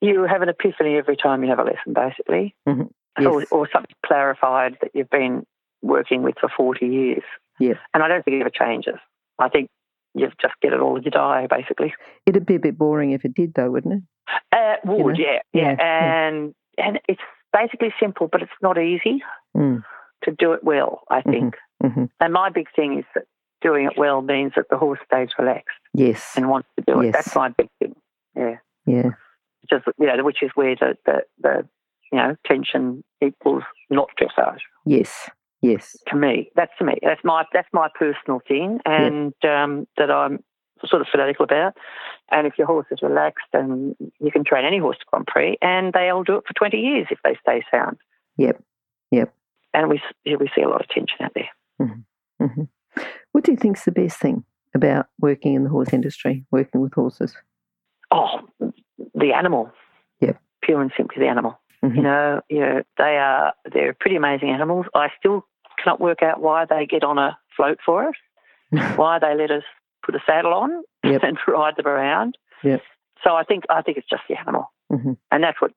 you 0.00 0.22
have 0.24 0.42
an 0.42 0.48
epiphany 0.48 0.96
every 0.96 1.16
time 1.16 1.42
you 1.42 1.48
have 1.50 1.58
a 1.58 1.64
lesson, 1.64 1.92
basically, 1.92 2.54
Mhm. 2.68 2.90
or, 3.18 3.40
Yes. 3.40 3.52
or 3.52 3.68
something 3.72 3.94
clarified 4.06 4.78
that 4.80 4.92
you've 4.94 5.10
been 5.10 5.44
working 5.82 6.22
with 6.22 6.38
for 6.38 6.48
forty 6.48 6.86
years. 6.86 7.24
Yeah. 7.60 7.74
and 7.92 8.04
I 8.04 8.08
don't 8.08 8.24
think 8.24 8.36
it 8.36 8.40
ever 8.42 8.50
changes. 8.50 8.94
I 9.40 9.48
think 9.48 9.68
you 10.14 10.30
just 10.40 10.54
get 10.62 10.72
it 10.72 10.78
all 10.78 10.96
as 10.96 11.04
you 11.04 11.10
die, 11.10 11.48
basically. 11.48 11.92
It'd 12.24 12.46
be 12.46 12.54
a 12.54 12.60
bit 12.60 12.78
boring 12.78 13.10
if 13.10 13.24
it 13.24 13.34
did, 13.34 13.54
though, 13.54 13.68
wouldn't 13.72 13.94
it? 13.94 14.36
Uh, 14.52 14.76
would, 14.84 15.18
know? 15.18 15.24
yeah, 15.24 15.40
yeah, 15.52 15.62
Yeah, 15.62 15.76
yeah. 15.80 16.26
and 16.28 16.54
and 16.78 17.00
it's 17.08 17.20
basically 17.52 17.92
simple, 17.98 18.28
but 18.28 18.42
it's 18.42 18.52
not 18.62 18.78
easy 18.78 19.24
Mm. 19.56 19.82
to 20.22 20.30
do 20.30 20.52
it 20.52 20.62
well. 20.62 21.02
I 21.10 21.20
think, 21.22 21.56
hmm 21.82 22.04
and 22.20 22.32
my 22.32 22.48
big 22.48 22.68
thing 22.76 22.96
is 23.00 23.04
that 23.16 23.24
doing 23.60 23.86
it 23.86 23.98
well 23.98 24.22
means 24.22 24.52
that 24.56 24.66
the 24.70 24.76
horse 24.78 25.00
stays 25.06 25.28
relaxed 25.38 25.76
Yes. 25.94 26.32
and 26.36 26.48
wants 26.48 26.68
to 26.78 26.84
do 26.86 27.00
it. 27.00 27.06
Yes. 27.06 27.14
That's 27.14 27.34
my 27.34 27.48
big 27.48 27.68
thing. 27.78 27.94
Yeah, 28.36 28.56
Yeah. 28.86 29.10
just 29.70 29.86
you 29.98 30.06
know, 30.06 30.24
which 30.24 30.42
is 30.42 30.50
where 30.54 30.74
the 30.76 30.96
the, 31.06 31.22
the 31.40 31.68
you 32.12 32.18
know 32.18 32.36
tension 32.46 33.02
equals 33.22 33.62
not 33.90 34.08
dressage 34.20 34.60
Yes. 34.86 35.28
Yes. 35.60 35.96
to 36.06 36.16
me. 36.16 36.50
That's 36.54 36.70
to 36.78 36.84
me. 36.84 36.94
That's 37.02 37.22
my 37.24 37.44
that's 37.52 37.68
my 37.72 37.88
personal 37.98 38.40
thing, 38.46 38.78
and 38.86 39.34
um, 39.44 39.86
that 39.96 40.10
I'm 40.10 40.38
sort 40.86 41.02
of 41.02 41.08
fanatical 41.10 41.44
about. 41.44 41.76
And 42.30 42.46
if 42.46 42.56
your 42.58 42.66
horse 42.68 42.86
is 42.92 43.00
relaxed, 43.02 43.48
and 43.52 43.96
you 44.20 44.30
can 44.30 44.44
train 44.44 44.64
any 44.64 44.78
horse 44.78 44.98
to 44.98 45.04
Grand 45.10 45.26
Prix, 45.26 45.56
and 45.60 45.92
they'll 45.92 46.22
do 46.22 46.36
it 46.36 46.44
for 46.46 46.54
20 46.54 46.76
years 46.76 47.08
if 47.10 47.18
they 47.24 47.36
stay 47.42 47.64
sound. 47.72 47.96
Yep. 48.36 48.62
Yep. 49.10 49.34
And 49.74 49.88
we 49.88 50.00
yeah, 50.24 50.36
we 50.36 50.48
see 50.54 50.62
a 50.62 50.68
lot 50.68 50.80
of 50.80 50.88
tension 50.88 51.16
out 51.22 51.32
there. 51.34 51.50
hmm 52.38 52.62
What 53.38 53.44
do 53.44 53.52
you 53.52 53.56
think's 53.56 53.84
the 53.84 53.92
best 53.92 54.18
thing 54.18 54.42
about 54.74 55.06
working 55.20 55.54
in 55.54 55.62
the 55.62 55.70
horse 55.70 55.92
industry, 55.92 56.44
working 56.50 56.80
with 56.80 56.92
horses? 56.92 57.36
Oh, 58.10 58.40
the 59.14 59.32
animal. 59.32 59.70
Yep. 60.20 60.40
Pure 60.62 60.82
and 60.82 60.90
simply 60.96 61.22
the 61.22 61.28
animal. 61.28 61.56
Mhm. 61.84 61.94
You 61.94 62.02
know, 62.02 62.40
you 62.48 62.58
know, 62.58 62.82
they 62.96 63.16
are 63.16 63.52
they're 63.72 63.94
pretty 63.94 64.16
amazing 64.16 64.50
animals. 64.50 64.86
I 64.92 65.10
still 65.20 65.46
cannot 65.80 66.00
work 66.00 66.20
out 66.20 66.40
why 66.40 66.64
they 66.64 66.84
get 66.84 67.04
on 67.04 67.16
a 67.16 67.38
float 67.56 67.78
for 67.86 68.08
us, 68.08 68.16
why 68.98 69.20
they 69.20 69.36
let 69.36 69.52
us 69.52 69.62
put 70.04 70.16
a 70.16 70.20
saddle 70.26 70.52
on 70.52 70.82
Yep. 71.04 71.22
and 71.22 71.38
ride 71.46 71.76
them 71.76 71.86
around. 71.86 72.36
Yep. 72.64 72.82
So 73.22 73.36
I 73.36 73.44
think 73.44 73.66
I 73.70 73.82
think 73.82 73.98
it's 73.98 74.10
just 74.10 74.24
the 74.28 74.34
animal, 74.36 74.72
Mhm. 74.90 75.16
and 75.30 75.44
that's 75.44 75.60
what 75.60 75.70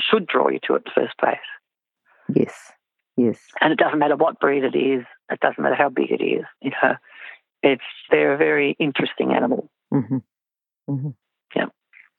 should 0.00 0.26
draw 0.26 0.48
you 0.48 0.58
to 0.64 0.74
it 0.74 0.78
in 0.78 0.82
the 0.86 1.00
first 1.02 1.16
place. 1.18 1.38
Yes. 2.28 2.72
Yes. 3.16 3.38
And 3.60 3.72
it 3.72 3.78
doesn't 3.78 4.00
matter 4.00 4.16
what 4.16 4.40
breed 4.40 4.64
it 4.64 4.74
is. 4.76 5.04
It 5.30 5.40
doesn't 5.40 5.62
matter 5.62 5.74
how 5.74 5.88
big 5.88 6.10
it 6.10 6.22
is. 6.22 6.44
You 6.62 6.70
know, 6.82 6.94
it's 7.62 7.82
they're 8.10 8.34
a 8.34 8.38
very 8.38 8.76
interesting 8.78 9.32
animal. 9.32 9.70
hmm 9.90 10.18
hmm 10.86 11.08
Yep. 11.54 11.70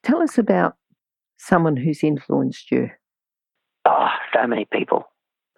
Tell 0.03 0.21
us 0.21 0.37
about 0.37 0.75
someone 1.37 1.77
who's 1.77 2.03
influenced 2.03 2.71
you. 2.71 2.89
Oh, 3.85 4.09
so 4.33 4.45
many 4.47 4.65
people. 4.71 5.05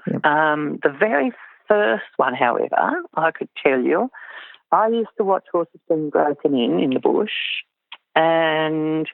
Yep. 0.07 0.25
Um, 0.25 0.79
the 0.83 0.89
very 0.89 1.31
first 1.67 2.03
one, 2.17 2.33
however, 2.35 3.01
I 3.15 3.31
could 3.31 3.49
tell 3.61 3.79
you, 3.81 4.09
I 4.71 4.87
used 4.87 5.09
to 5.17 5.23
watch 5.23 5.45
horses 5.51 5.79
being 5.89 6.09
broken 6.09 6.53
in 6.55 6.79
in 6.79 6.91
the 6.91 6.99
bush, 6.99 7.31
and 8.15 9.07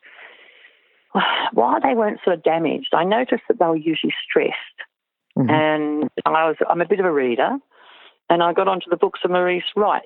while 1.54 1.80
they 1.82 1.94
weren't 1.96 2.20
sort 2.24 2.38
of 2.38 2.44
damaged, 2.44 2.90
I 2.94 3.04
noticed 3.04 3.44
that 3.48 3.60
they 3.60 3.66
were 3.66 3.76
usually 3.76 4.14
stressed. 4.28 4.80
Mhm. 5.38 5.50
And 5.52 6.10
I 6.26 6.48
was, 6.48 6.58
I'm 6.70 6.82
a 6.82 6.86
bit 6.88 7.00
of 7.00 7.06
a 7.06 7.12
reader, 7.12 7.58
and 8.30 8.44
I 8.44 8.54
got 8.54 8.68
onto 8.68 8.90
the 8.90 8.98
books 8.98 9.22
of 9.24 9.32
Maurice 9.32 9.64
Wright, 9.76 10.02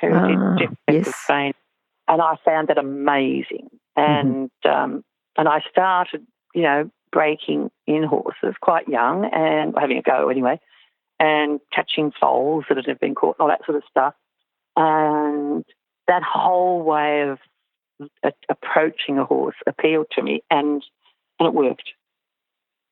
who 0.00 0.12
Ah, 0.12 0.26
did 0.26 0.58
Jeff 0.58 0.76
Bezos' 0.88 1.06
yes. 1.06 1.16
Spain, 1.16 1.52
and 2.06 2.22
I 2.22 2.36
found 2.44 2.68
that 2.68 2.78
amazing. 2.78 3.68
And 3.96 4.50
um, 4.64 5.04
and 5.36 5.48
I 5.48 5.60
started, 5.70 6.26
you 6.54 6.62
know, 6.62 6.90
breaking 7.10 7.70
in 7.86 8.02
horses 8.04 8.54
quite 8.60 8.88
young 8.88 9.24
and 9.32 9.74
having 9.78 9.98
a 9.98 10.02
go 10.02 10.28
anyway, 10.28 10.60
and 11.18 11.60
catching 11.72 12.12
foals 12.20 12.64
that 12.68 12.86
had 12.86 13.00
been 13.00 13.14
caught 13.14 13.36
and 13.38 13.42
all 13.42 13.48
that 13.48 13.64
sort 13.66 13.76
of 13.76 13.82
stuff. 13.90 14.14
And 14.76 15.64
that 16.06 16.22
whole 16.22 16.82
way 16.82 17.22
of 17.22 17.38
a- 18.22 18.32
approaching 18.48 19.18
a 19.18 19.24
horse 19.24 19.56
appealed 19.66 20.06
to 20.12 20.22
me, 20.22 20.42
and 20.50 20.84
and 21.40 21.46
it 21.46 21.54
worked. 21.54 21.90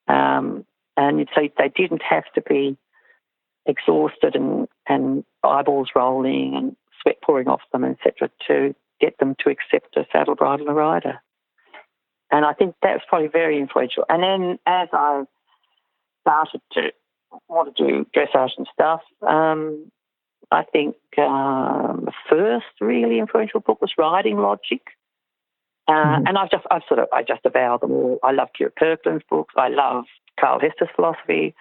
Um, 0.09 0.65
and 0.97 1.29
so 1.35 1.49
they 1.59 1.69
didn't 1.69 2.03
have 2.03 2.25
to 2.35 2.41
be 2.41 2.77
exhausted 3.67 4.35
and, 4.35 4.69
and 4.89 5.25
eyeballs 5.43 5.91
rolling 5.95 6.55
and 6.55 6.77
sweat 7.03 7.17
pouring 7.23 7.49
off 7.49 7.61
them, 7.73 7.85
etc., 7.85 8.31
to 8.49 8.75
get 9.01 9.19
them 9.19 9.35
to 9.41 9.51
accept 9.51 9.97
a 9.97 10.07
saddle, 10.13 10.35
bridle, 10.35 10.67
and 10.67 10.71
a 10.71 10.79
rider. 10.79 11.21
And 12.31 12.45
I 12.45 12.53
think 12.55 12.75
that 12.83 12.95
was 12.95 13.03
probably 13.09 13.29
very 13.29 13.59
influential. 13.59 14.05
And 14.09 14.23
then 14.23 14.59
as 14.67 14.89
I 14.93 15.25
started 16.23 16.61
to 16.73 16.93
want 17.49 17.77
to 17.77 17.87
do 17.87 18.07
dressage 18.17 18.51
and 18.57 18.67
stuff, 18.73 19.01
um, 19.23 19.91
I 20.51 20.65
think 20.65 20.97
um, 21.19 22.03
the 22.07 22.13
first 22.29 22.67
really 22.81 23.19
influential 23.19 23.61
book 23.61 23.81
was 23.81 23.93
Riding 23.99 24.39
Logic. 24.39 24.83
Uh, 25.89 25.93
Mhm. 25.93 26.29
And 26.29 26.39
I've 26.39 26.51
just, 26.51 26.67
I've 26.71 26.83
sort 26.89 27.01
of, 27.01 27.09
I 27.13 27.23
just 27.23 27.45
avow 27.45 27.79
them 27.79 27.93
all. 27.93 28.19
I 28.25 28.33
love 28.33 28.49
Kyra 28.59 28.73
Kyrklund's 28.81 29.25
books. 29.31 29.55
I 29.57 29.69
love 29.69 30.05
Carl 30.39 30.59
Hester's 30.61 30.89
philosophy. 30.97 31.55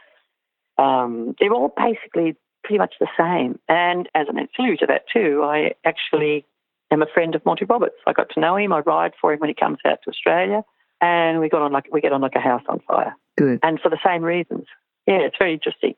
Um, 0.78 1.36
they're 1.40 1.54
all 1.54 1.74
basically 1.76 2.36
pretty 2.64 2.78
much 2.80 2.96
the 3.00 3.08
same. 3.18 3.60
And 3.70 4.10
as 4.16 4.28
an 4.28 4.40
ancillary 4.40 4.78
to 4.78 4.86
that 4.88 5.04
too, 5.12 5.42
I 5.44 5.72
actually 5.86 6.46
am 6.92 7.02
a 7.02 7.08
friend 7.14 7.36
of 7.36 7.46
Monty 7.46 7.66
Roberts. 7.66 7.96
I 8.08 8.14
got 8.14 8.30
to 8.32 8.40
know 8.40 8.56
him. 8.58 8.74
I 8.74 8.80
ride 8.80 9.14
for 9.20 9.32
him 9.34 9.40
when 9.40 9.50
he 9.50 9.54
comes 9.54 9.78
out 9.86 10.00
to 10.04 10.10
Australia, 10.10 10.64
and 11.02 11.40
we 11.40 11.50
got 11.50 11.62
on 11.62 11.72
like 11.72 11.88
we 11.92 12.02
get 12.02 12.14
on 12.14 12.22
like 12.22 12.36
a 12.36 12.40
house 12.42 12.64
on 12.68 12.80
fire, 12.88 13.16
Good. 13.38 13.60
and 13.64 13.80
for 13.80 13.90
the 13.90 14.00
same 14.06 14.24
reasons. 14.24 14.66
Yeah, 15.08 15.20
it's 15.20 15.36
very 15.38 15.54
interesting. 15.54 15.94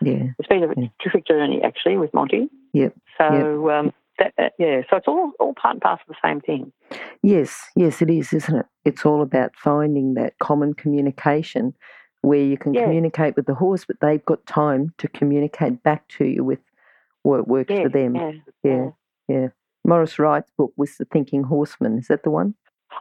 Yeah. 0.00 0.28
It's 0.38 0.48
been 0.48 0.62
a 0.64 0.68
Yeah. 0.80 0.88
terrific 1.00 1.26
journey 1.26 1.62
actually 1.62 1.96
with 1.96 2.12
Monty. 2.14 2.48
Yep. 2.72 2.94
So 3.18 3.70
um, 3.70 3.92
that, 4.18 4.32
that, 4.38 4.52
yeah, 4.58 4.82
so 4.88 4.96
it's 4.96 5.06
all 5.08 5.32
all 5.38 5.54
part 5.54 5.74
and 5.74 5.82
parcel 5.82 6.04
of 6.08 6.16
the 6.22 6.28
same 6.28 6.40
thing. 6.40 6.72
Yes, 7.22 7.60
yes, 7.76 8.02
it 8.02 8.10
is, 8.10 8.32
isn't 8.32 8.56
it? 8.60 8.66
It's 8.84 9.04
all 9.06 9.22
about 9.22 9.52
finding 9.56 10.14
that 10.14 10.38
common 10.40 10.74
communication 10.74 11.74
where 12.22 12.40
you 12.40 12.56
can 12.56 12.72
Yeah. 12.72 12.84
communicate 12.84 13.36
with 13.36 13.46
the 13.46 13.54
horse, 13.54 13.84
but 13.84 14.00
they've 14.00 14.24
got 14.24 14.44
time 14.46 14.94
to 14.98 15.08
communicate 15.08 15.82
back 15.82 16.08
to 16.08 16.24
you 16.24 16.44
with 16.44 16.60
what 17.22 17.46
works 17.46 17.70
Yeah, 17.70 17.82
for 17.82 17.88
them. 17.88 18.14
yeah, 18.16 18.32
Yeah, 18.62 18.90
yeah. 19.28 19.48
Maurice 19.84 20.18
Wright's 20.18 20.50
book 20.56 20.72
was 20.76 20.96
The 20.96 21.04
Thinking 21.04 21.42
Horseman. 21.42 21.98
Is 21.98 22.08
that 22.08 22.22
the 22.22 22.30
one? 22.30 22.54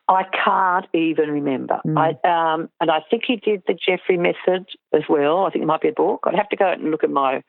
I 0.07 0.23
can't 0.23 0.87
even 0.93 1.29
remember. 1.29 1.79
Mm. 1.85 1.97
I 1.97 2.53
um, 2.53 2.69
and 2.79 2.89
I 2.89 3.01
think 3.09 3.23
he 3.25 3.35
did 3.35 3.61
the 3.67 3.73
Jeffery 3.73 4.17
method 4.17 4.65
as 4.93 5.03
well. 5.09 5.45
I 5.45 5.51
think 5.51 5.63
it 5.63 5.65
might 5.67 5.81
be 5.81 5.89
a 5.89 5.93
book. 5.93 6.21
I'd 6.25 6.35
have 6.35 6.49
to 6.49 6.55
go 6.55 6.65
out 6.65 6.79
and 6.79 6.91
look 6.91 7.03
at 7.03 7.09
my 7.09 7.43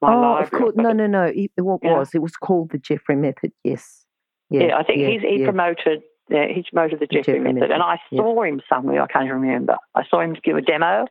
my 0.00 0.14
oh, 0.14 0.20
library. 0.20 0.42
of 0.44 0.50
course. 0.50 0.74
No, 0.76 0.92
no, 0.92 1.06
no. 1.06 1.24
It, 1.24 1.50
wa- 1.58 1.78
Yeah. 1.82 1.98
was. 1.98 2.14
It 2.14 2.22
was 2.22 2.36
called 2.36 2.70
The 2.70 2.78
Jeffery 2.78 3.16
Method. 3.16 3.52
Yes. 3.62 4.04
Yeah, 4.50 4.76
I 4.76 4.82
think 4.82 4.98
yeah, 5.00 5.08
he's, 5.08 5.22
he 5.22 5.36
yeah. 5.40 5.44
promoted. 5.46 6.02
Yeah, 6.28 6.46
he 6.48 6.64
promoted 6.72 7.00
the 7.00 7.06
The 7.06 7.16
Jeffery, 7.16 7.38
Jeffery 7.38 7.52
method, 7.52 7.70
and 7.70 7.82
I 7.82 7.98
yeah. 8.10 8.20
saw 8.20 8.42
him 8.42 8.60
somewhere. 8.68 9.02
I 9.02 9.06
can't 9.06 9.26
even 9.26 9.40
remember. 9.40 9.76
I 9.94 10.04
saw 10.08 10.20
him 10.20 10.34
give 10.42 10.56
a 10.56 10.62
demo, 10.62 11.06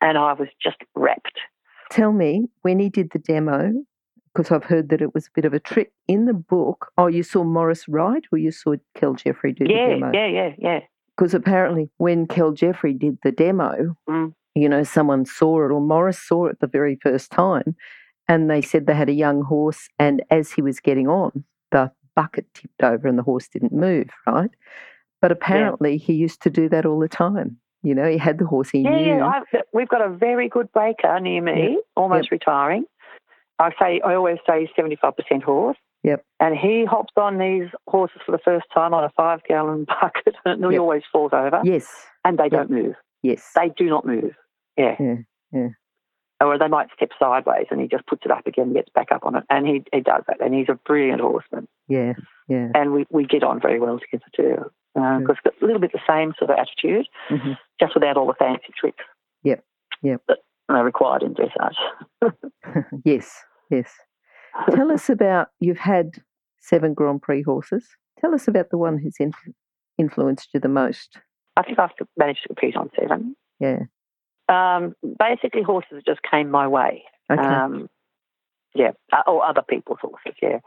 and 0.00 0.18
I 0.18 0.32
was 0.32 0.48
just 0.62 0.78
rapt. 0.94 1.38
Tell 1.90 2.12
me 2.12 2.48
when 2.62 2.78
he 2.80 2.88
did 2.88 3.10
the 3.12 3.18
demo, 3.20 3.72
because 4.34 4.50
I've 4.50 4.64
heard 4.64 4.88
that 4.90 5.00
it 5.00 5.14
was 5.14 5.26
a 5.26 5.30
bit 5.34 5.44
of 5.44 5.54
a 5.54 5.60
trick 5.60 5.92
in 6.06 6.26
the 6.26 6.34
book. 6.34 6.90
Oh, 6.98 7.06
you 7.06 7.22
saw 7.22 7.44
Maurice 7.44 7.88
Wright 7.88 8.22
or 8.30 8.38
you 8.38 8.50
saw 8.50 8.74
Kel 8.94 9.14
Jeffery 9.14 9.52
do 9.52 9.64
the 9.66 9.72
Yeah, 9.72 9.88
demo? 9.88 10.10
yeah, 10.12 10.26
yeah, 10.26 10.50
yeah. 10.58 10.80
Because 11.16 11.34
apparently, 11.34 11.88
when 11.96 12.26
Kel 12.26 12.52
Jeffery 12.52 12.92
did 12.94 13.18
the 13.22 13.32
demo, 13.32 13.96
Mm. 14.08 14.34
you 14.54 14.68
know, 14.68 14.82
someone 14.82 15.24
saw 15.24 15.64
it, 15.64 15.70
or 15.72 15.80
Maurice 15.80 16.18
saw 16.20 16.46
it 16.46 16.60
the 16.60 16.66
very 16.66 16.96
first 17.02 17.30
time, 17.30 17.74
and 18.28 18.50
they 18.50 18.60
said 18.60 18.86
they 18.86 18.94
had 18.94 19.08
a 19.08 19.12
young 19.12 19.42
horse, 19.42 19.88
and 19.98 20.22
as 20.30 20.52
he 20.52 20.62
was 20.62 20.78
getting 20.80 21.08
on, 21.08 21.32
the 21.32 21.44
bucket 22.18 22.46
tipped 22.52 22.82
over 22.82 23.06
and 23.06 23.16
the 23.16 23.22
horse 23.22 23.46
didn't 23.48 23.72
move, 23.72 24.08
right? 24.26 24.50
But 25.22 25.30
apparently, 25.32 25.96
he 25.98 26.14
used 26.14 26.40
to 26.42 26.50
do 26.50 26.68
that 26.68 26.84
all 26.84 26.98
the 26.98 27.08
time. 27.08 27.58
You 27.84 27.94
know, 27.94 28.08
he 28.10 28.18
had 28.18 28.38
the 28.38 28.44
horse, 28.46 28.70
he 28.70 28.80
Yeah, 28.82 28.90
knew. 28.90 29.06
yeah. 29.18 29.26
I've, 29.26 29.42
uh, 29.54 29.62
we've 29.72 29.88
got 29.88 30.02
a 30.04 30.08
very 30.08 30.48
good 30.48 30.70
breaker 30.72 31.18
near 31.20 31.40
me, 31.42 31.78
almost 31.96 32.32
retiring. 32.32 32.84
I 33.60 33.70
say 33.80 34.00
I 34.04 34.14
always 34.14 34.38
say 34.48 34.60
he's 34.62 34.68
seventy 34.74 34.96
five 34.96 35.16
percent 35.16 35.44
horse. 35.44 35.76
Yep. 36.04 36.24
And 36.40 36.56
he 36.56 36.84
hops 36.84 37.12
on 37.16 37.38
these 37.38 37.68
horses 37.88 38.20
for 38.24 38.32
the 38.32 38.38
first 38.44 38.66
time 38.74 38.94
on 38.94 39.04
a 39.04 39.10
five 39.16 39.40
gallon 39.48 39.84
bucket, 40.00 40.34
and 40.44 40.64
he 40.64 40.72
Yep. 40.72 40.80
always 40.80 41.02
falls 41.12 41.32
over, 41.32 41.60
yes, 41.64 41.86
and 42.24 42.36
they 42.38 42.48
don't 42.48 42.70
move. 42.70 42.94
yes. 43.22 43.50
They 43.54 43.68
do 43.76 43.86
not 43.86 44.04
move. 44.06 44.32
Yeah. 44.76 44.94
Yeah, 45.00 45.16
yeah. 45.52 45.68
Or 46.40 46.56
they 46.56 46.68
might 46.68 46.88
step 46.94 47.10
sideways, 47.18 47.66
and 47.70 47.80
he 47.80 47.88
just 47.88 48.06
puts 48.06 48.24
it 48.24 48.30
up 48.30 48.46
again, 48.46 48.66
and 48.66 48.74
gets 48.74 48.90
back 48.94 49.10
up 49.10 49.24
on 49.26 49.34
it, 49.34 49.44
and 49.50 49.66
he 49.66 49.82
he 49.92 50.00
does 50.00 50.22
that, 50.28 50.40
and 50.40 50.54
he's 50.54 50.68
a 50.68 50.74
brilliant 50.86 51.20
horseman, 51.20 51.66
Yeah, 51.88 52.12
yeah. 52.48 52.68
and 52.76 52.92
we 52.92 53.06
we 53.10 53.26
get 53.26 53.42
on 53.42 53.60
very 53.60 53.80
well 53.80 53.98
together 53.98 54.24
too, 54.36 54.70
because 54.94 55.36
got 55.42 55.54
a 55.60 55.64
little 55.66 55.80
bit 55.80 55.90
the 55.92 55.98
same 56.08 56.34
sort 56.38 56.50
of 56.52 56.58
attitude, 56.58 57.08
hmm 57.28 57.52
just 57.80 57.94
without 57.94 58.16
all 58.16 58.26
the 58.28 58.34
fancy 58.38 58.72
tricks. 58.78 59.04
Yep, 59.42 59.64
yep. 60.02 60.22
That 60.28 60.38
are 60.68 60.84
required 60.84 61.22
in 61.24 61.34
dressage. 61.34 62.32
yes, 63.04 63.42
yes. 63.70 63.90
Tell 64.74 64.90
us 64.92 65.08
about 65.08 65.48
you've 65.60 65.78
had 65.78 66.22
seven 66.60 66.94
Grand 66.94 67.22
Prix 67.22 67.42
horses. 67.42 67.86
Tell 68.20 68.34
us 68.34 68.48
about 68.48 68.70
the 68.70 68.78
one 68.78 68.98
who's 68.98 69.16
influ- 69.20 69.54
influenced 69.98 70.48
you 70.54 70.60
the 70.60 70.68
most. 70.68 71.18
I 71.56 71.62
think 71.62 71.78
I've 71.78 71.90
managed 72.16 72.42
to 72.42 72.48
compete 72.48 72.76
on 72.76 72.90
seven. 72.98 73.34
Yeah. 73.60 73.80
Um, 74.48 74.94
basically, 75.18 75.62
horses 75.62 76.02
just 76.06 76.20
came 76.22 76.50
my 76.50 76.66
way. 76.66 77.04
Okay. 77.30 77.42
Um, 77.42 77.88
yeah, 78.74 78.92
uh, 79.12 79.22
or 79.26 79.44
other 79.44 79.62
people's 79.62 79.98
horses. 80.00 80.34
Yeah, 80.40 80.60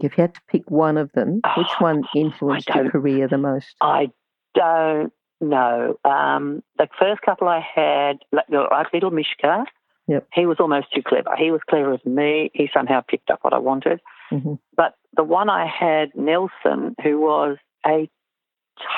if 0.00 0.18
you 0.18 0.22
had 0.22 0.34
to 0.34 0.40
pick 0.48 0.70
one 0.70 0.96
of 0.96 1.10
them, 1.12 1.40
which 1.56 1.72
one 1.78 2.02
influenced 2.14 2.68
your 2.68 2.90
career 2.90 3.28
the 3.28 3.38
most? 3.38 3.76
I 3.80 4.10
don't 4.54 5.12
know. 5.40 5.98
Um, 6.04 6.62
the 6.78 6.88
first 6.98 7.22
couple 7.22 7.48
I 7.48 7.60
had, 7.60 8.18
like, 8.32 8.46
like 8.50 8.92
little 8.92 9.10
Mishka. 9.10 9.64
Yep. 10.08 10.28
He 10.34 10.46
was 10.46 10.58
almost 10.58 10.92
too 10.92 11.02
clever. 11.02 11.30
He 11.38 11.50
was 11.50 11.60
cleverer 11.68 11.98
than 12.02 12.14
me. 12.14 12.50
He 12.54 12.68
somehow 12.74 13.02
picked 13.02 13.30
up 13.30 13.38
what 13.42 13.52
I 13.52 13.58
wanted. 13.58 14.00
hmm 14.30 14.54
But 14.76 14.94
the 15.16 15.24
one 15.24 15.48
I 15.48 15.66
had, 15.66 16.10
Nelson, 16.16 16.96
who 17.02 17.20
was 17.20 17.56
a 17.86 18.08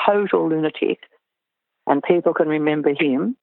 total 0.05 0.49
lunatic, 0.49 0.99
and 1.87 2.01
people 2.01 2.33
can 2.33 2.47
remember 2.47 2.93
him. 2.97 3.37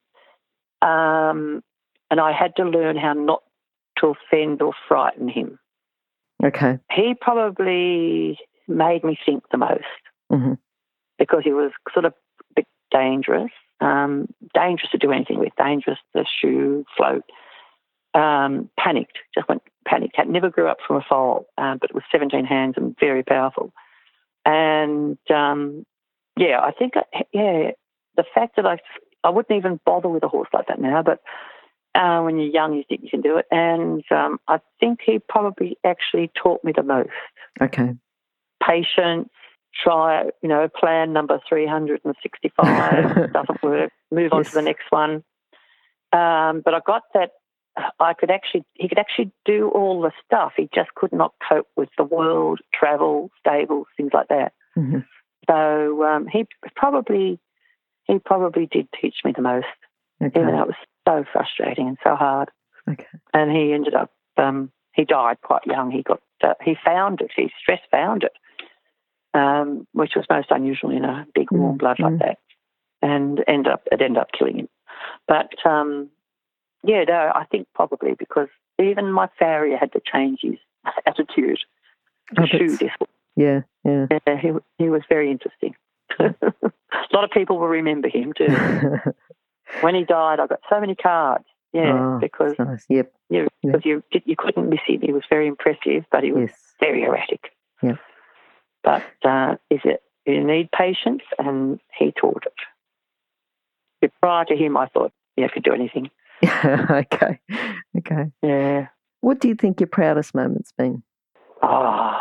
Um, 0.83 1.63
and 2.11 2.21
I 2.21 2.33
had 2.33 2.55
to 2.57 2.65
learn 2.65 2.97
how 2.97 3.15
not 3.15 3.43
to 3.99 4.15
offend 4.15 4.61
or 4.61 4.73
frighten 4.89 5.29
him. 5.29 5.59
Okay. 6.45 6.79
He 6.91 7.15
probably 7.19 8.39
made 8.69 9.05
me 9.05 9.19
think 9.25 9.45
the 9.51 9.59
most 9.59 9.85
hmm 10.31 10.55
because 11.19 11.43
he 11.45 11.53
was 11.53 11.71
sort 11.93 12.05
of 12.05 12.15
a 12.41 12.55
bit 12.57 12.67
dangerous, 12.91 13.51
um, 13.81 14.27
dangerous 14.55 14.91
to 14.91 14.99
do 14.99 15.13
anything 15.13 15.39
with, 15.39 15.53
dangerous 15.57 15.99
to 16.17 16.25
shoe, 16.25 16.85
float. 16.97 17.23
Um, 18.15 18.69
panicked, 18.77 19.19
just 19.35 19.49
went 19.49 19.63
panicked. 19.87 20.17
Had 20.17 20.29
never 20.29 20.51
grew 20.51 20.67
up 20.67 20.79
from 20.87 20.97
a 20.97 21.05
foal, 21.09 21.47
um, 21.59 21.79
but 21.81 21.91
it 21.91 21.95
was 21.95 22.03
17 22.11 22.45
hands 22.45 22.75
and 22.77 22.97
very 22.99 23.23
powerful. 23.23 23.73
And 24.45 25.17
um, 25.31 25.87
yeah, 26.37 26.61
I 26.61 26.73
think 26.73 26.95
I, 26.97 27.23
yeah, 27.33 27.71
the 28.17 28.25
fact 28.35 28.57
that 28.57 28.67
I 28.67 28.79
I 29.25 29.31
wouldn't 29.31 29.57
even 29.57 29.81
bother 29.85 30.09
with 30.09 30.23
a 30.25 30.29
horse 30.29 30.49
like 30.53 30.67
that 30.69 30.81
now, 30.81 31.03
but 31.03 31.21
uh, 31.95 32.23
when 32.23 32.39
you're 32.39 32.49
young, 32.49 32.75
you 32.75 32.85
think 32.89 33.03
you 33.03 33.11
can 33.11 33.21
do 33.21 33.37
it. 33.37 33.47
And 33.51 34.03
um, 34.11 34.39
I 34.49 34.61
think 34.81 35.01
he 35.05 35.19
probably 35.19 35.77
actually 35.85 36.31
taught 36.41 36.65
me 36.65 36.73
the 36.75 36.83
most 36.83 37.11
Okay. 37.61 37.95
patience, 38.67 39.29
try, 39.83 40.25
you 40.43 40.49
know, 40.49 40.69
plan 40.69 41.13
number 41.13 41.39
365 41.49 43.05
doesn't 43.35 43.63
work, 43.63 43.91
move 44.11 44.33
on 44.33 44.41
Yes. 44.41 44.49
to 44.49 44.55
the 44.55 44.63
next 44.63 44.85
one. 44.91 45.23
Um, 46.13 46.63
but 46.65 46.75
I 46.75 46.81
got 46.85 47.03
that 47.15 47.31
I 47.99 48.13
could 48.15 48.31
actually, 48.31 48.65
he 48.75 48.89
could 48.89 48.99
actually 48.99 49.33
do 49.45 49.71
all 49.71 50.03
the 50.03 50.13
stuff. 50.25 50.53
He 50.57 50.69
just 50.75 50.95
could 50.95 51.13
not 51.13 51.33
cope 51.47 51.69
with 51.77 51.89
the 51.97 52.05
world, 52.05 52.61
travel, 52.75 53.31
stables, 53.39 53.87
things 53.97 54.11
like 54.13 54.29
that. 54.29 54.53
hmm 54.75 54.99
So 55.49 56.05
um, 56.05 56.27
he 56.27 56.47
probably, 56.77 57.39
he 58.05 58.19
probably 58.19 58.67
did 58.67 58.89
teach 59.01 59.17
me 59.25 59.33
the 59.35 59.43
most, 59.43 59.67
Okay. 60.23 60.41
even 60.41 60.55
though 60.55 60.63
it 60.63 60.69
was 60.69 60.77
so 61.09 61.25
frustrating 61.33 61.89
and 61.89 61.99
so 62.05 62.15
hard. 62.15 62.51
Okay. 62.89 63.07
And 63.35 63.51
he 63.51 63.73
ended 63.73 63.95
up, 63.95 64.11
um, 64.37 64.71
he 64.95 65.05
died 65.05 65.39
quite 65.43 65.67
young. 65.67 65.91
He 65.91 66.03
got, 66.03 66.21
uh, 66.43 66.55
he 66.63 66.77
found 66.85 67.21
it. 67.21 67.31
He 67.35 67.51
stress 67.61 67.81
found 67.91 68.25
it, 68.25 68.33
um, 69.35 69.87
which 69.93 70.13
was 70.17 70.27
most 70.29 70.51
unusual 70.51 70.91
in 70.91 71.05
a 71.05 71.27
big 71.35 71.51
warm 71.51 71.77
Mm, 71.77 71.79
blood 71.79 71.99
like 72.01 72.13
mm. 72.15 72.19
that, 72.21 72.39
and 73.01 73.43
end 73.47 73.67
up 73.69 73.87
it 73.91 74.03
ended 74.03 74.21
up 74.21 74.29
killing 74.37 74.59
him. 74.59 74.69
But 75.27 75.55
um, 75.65 76.11
yeah, 76.85 77.05
no, 77.05 77.33
I 77.35 77.45
think 77.51 77.69
probably 77.75 78.15
because 78.19 78.49
even 78.81 79.13
my 79.13 79.29
farrier 79.39 79.77
had 79.77 79.93
to 79.93 80.01
change 80.01 80.41
his 80.43 80.59
attitude 81.07 81.61
to 82.35 82.43
Oh, 82.43 82.47
shoe 82.47 82.77
this. 82.77 82.91
Yeah. 83.37 83.61
Yeah. 83.85 84.07
Yeah, 84.27 84.37
he 84.41 84.53
he 84.79 84.91
was 84.91 85.03
very 85.09 85.31
interesting. 85.31 85.75
a 86.21 87.15
lot 87.15 87.25
of 87.25 87.31
people 87.31 87.59
will 87.59 87.69
remember 87.69 88.09
him 88.09 88.33
too. 88.37 88.47
when 89.81 89.95
he 89.95 90.05
died, 90.05 90.41
I 90.41 90.47
got 90.47 90.61
so 90.69 90.81
many 90.81 90.95
cards. 90.95 91.45
Yeah, 91.73 91.93
Ah, 91.95 92.19
because 92.19 92.55
nice. 92.59 92.85
Yep. 92.91 93.13
you 93.31 93.49
Yeah. 93.63 93.73
because 93.73 93.85
you 93.87 94.03
you 94.27 94.37
couldn't 94.37 94.69
miss 94.69 94.81
him. 94.87 95.01
He 95.01 95.13
was 95.13 95.23
very 95.31 95.47
impressive, 95.47 96.05
but 96.13 96.23
he 96.23 96.31
was 96.33 96.51
Yes. 96.51 96.75
very 96.81 97.03
erratic. 97.03 97.53
Yeah. 97.83 97.97
But 98.85 99.05
uh, 99.25 99.57
is 99.71 99.81
it 99.85 100.03
you 100.27 100.45
need 100.45 100.71
patience, 100.73 101.23
and 101.39 101.81
he 101.99 102.13
taught 102.13 102.45
it. 102.47 102.53
But 104.03 104.11
prior 104.21 104.45
to 104.45 104.55
him, 104.57 104.77
I 104.77 104.87
thought 104.89 105.13
yeah, 105.37 105.47
I 105.47 105.49
could 105.49 105.63
do 105.63 105.73
anything. 105.73 106.11
okay. 106.45 107.41
Okay. 107.99 108.33
Yeah. 108.43 108.89
What 109.21 109.39
do 109.41 109.49
you 109.49 109.55
think 109.55 109.81
your 109.81 109.87
proudest 109.87 110.35
moment's 110.35 110.73
been? 110.73 111.03
Oh, 111.63 112.19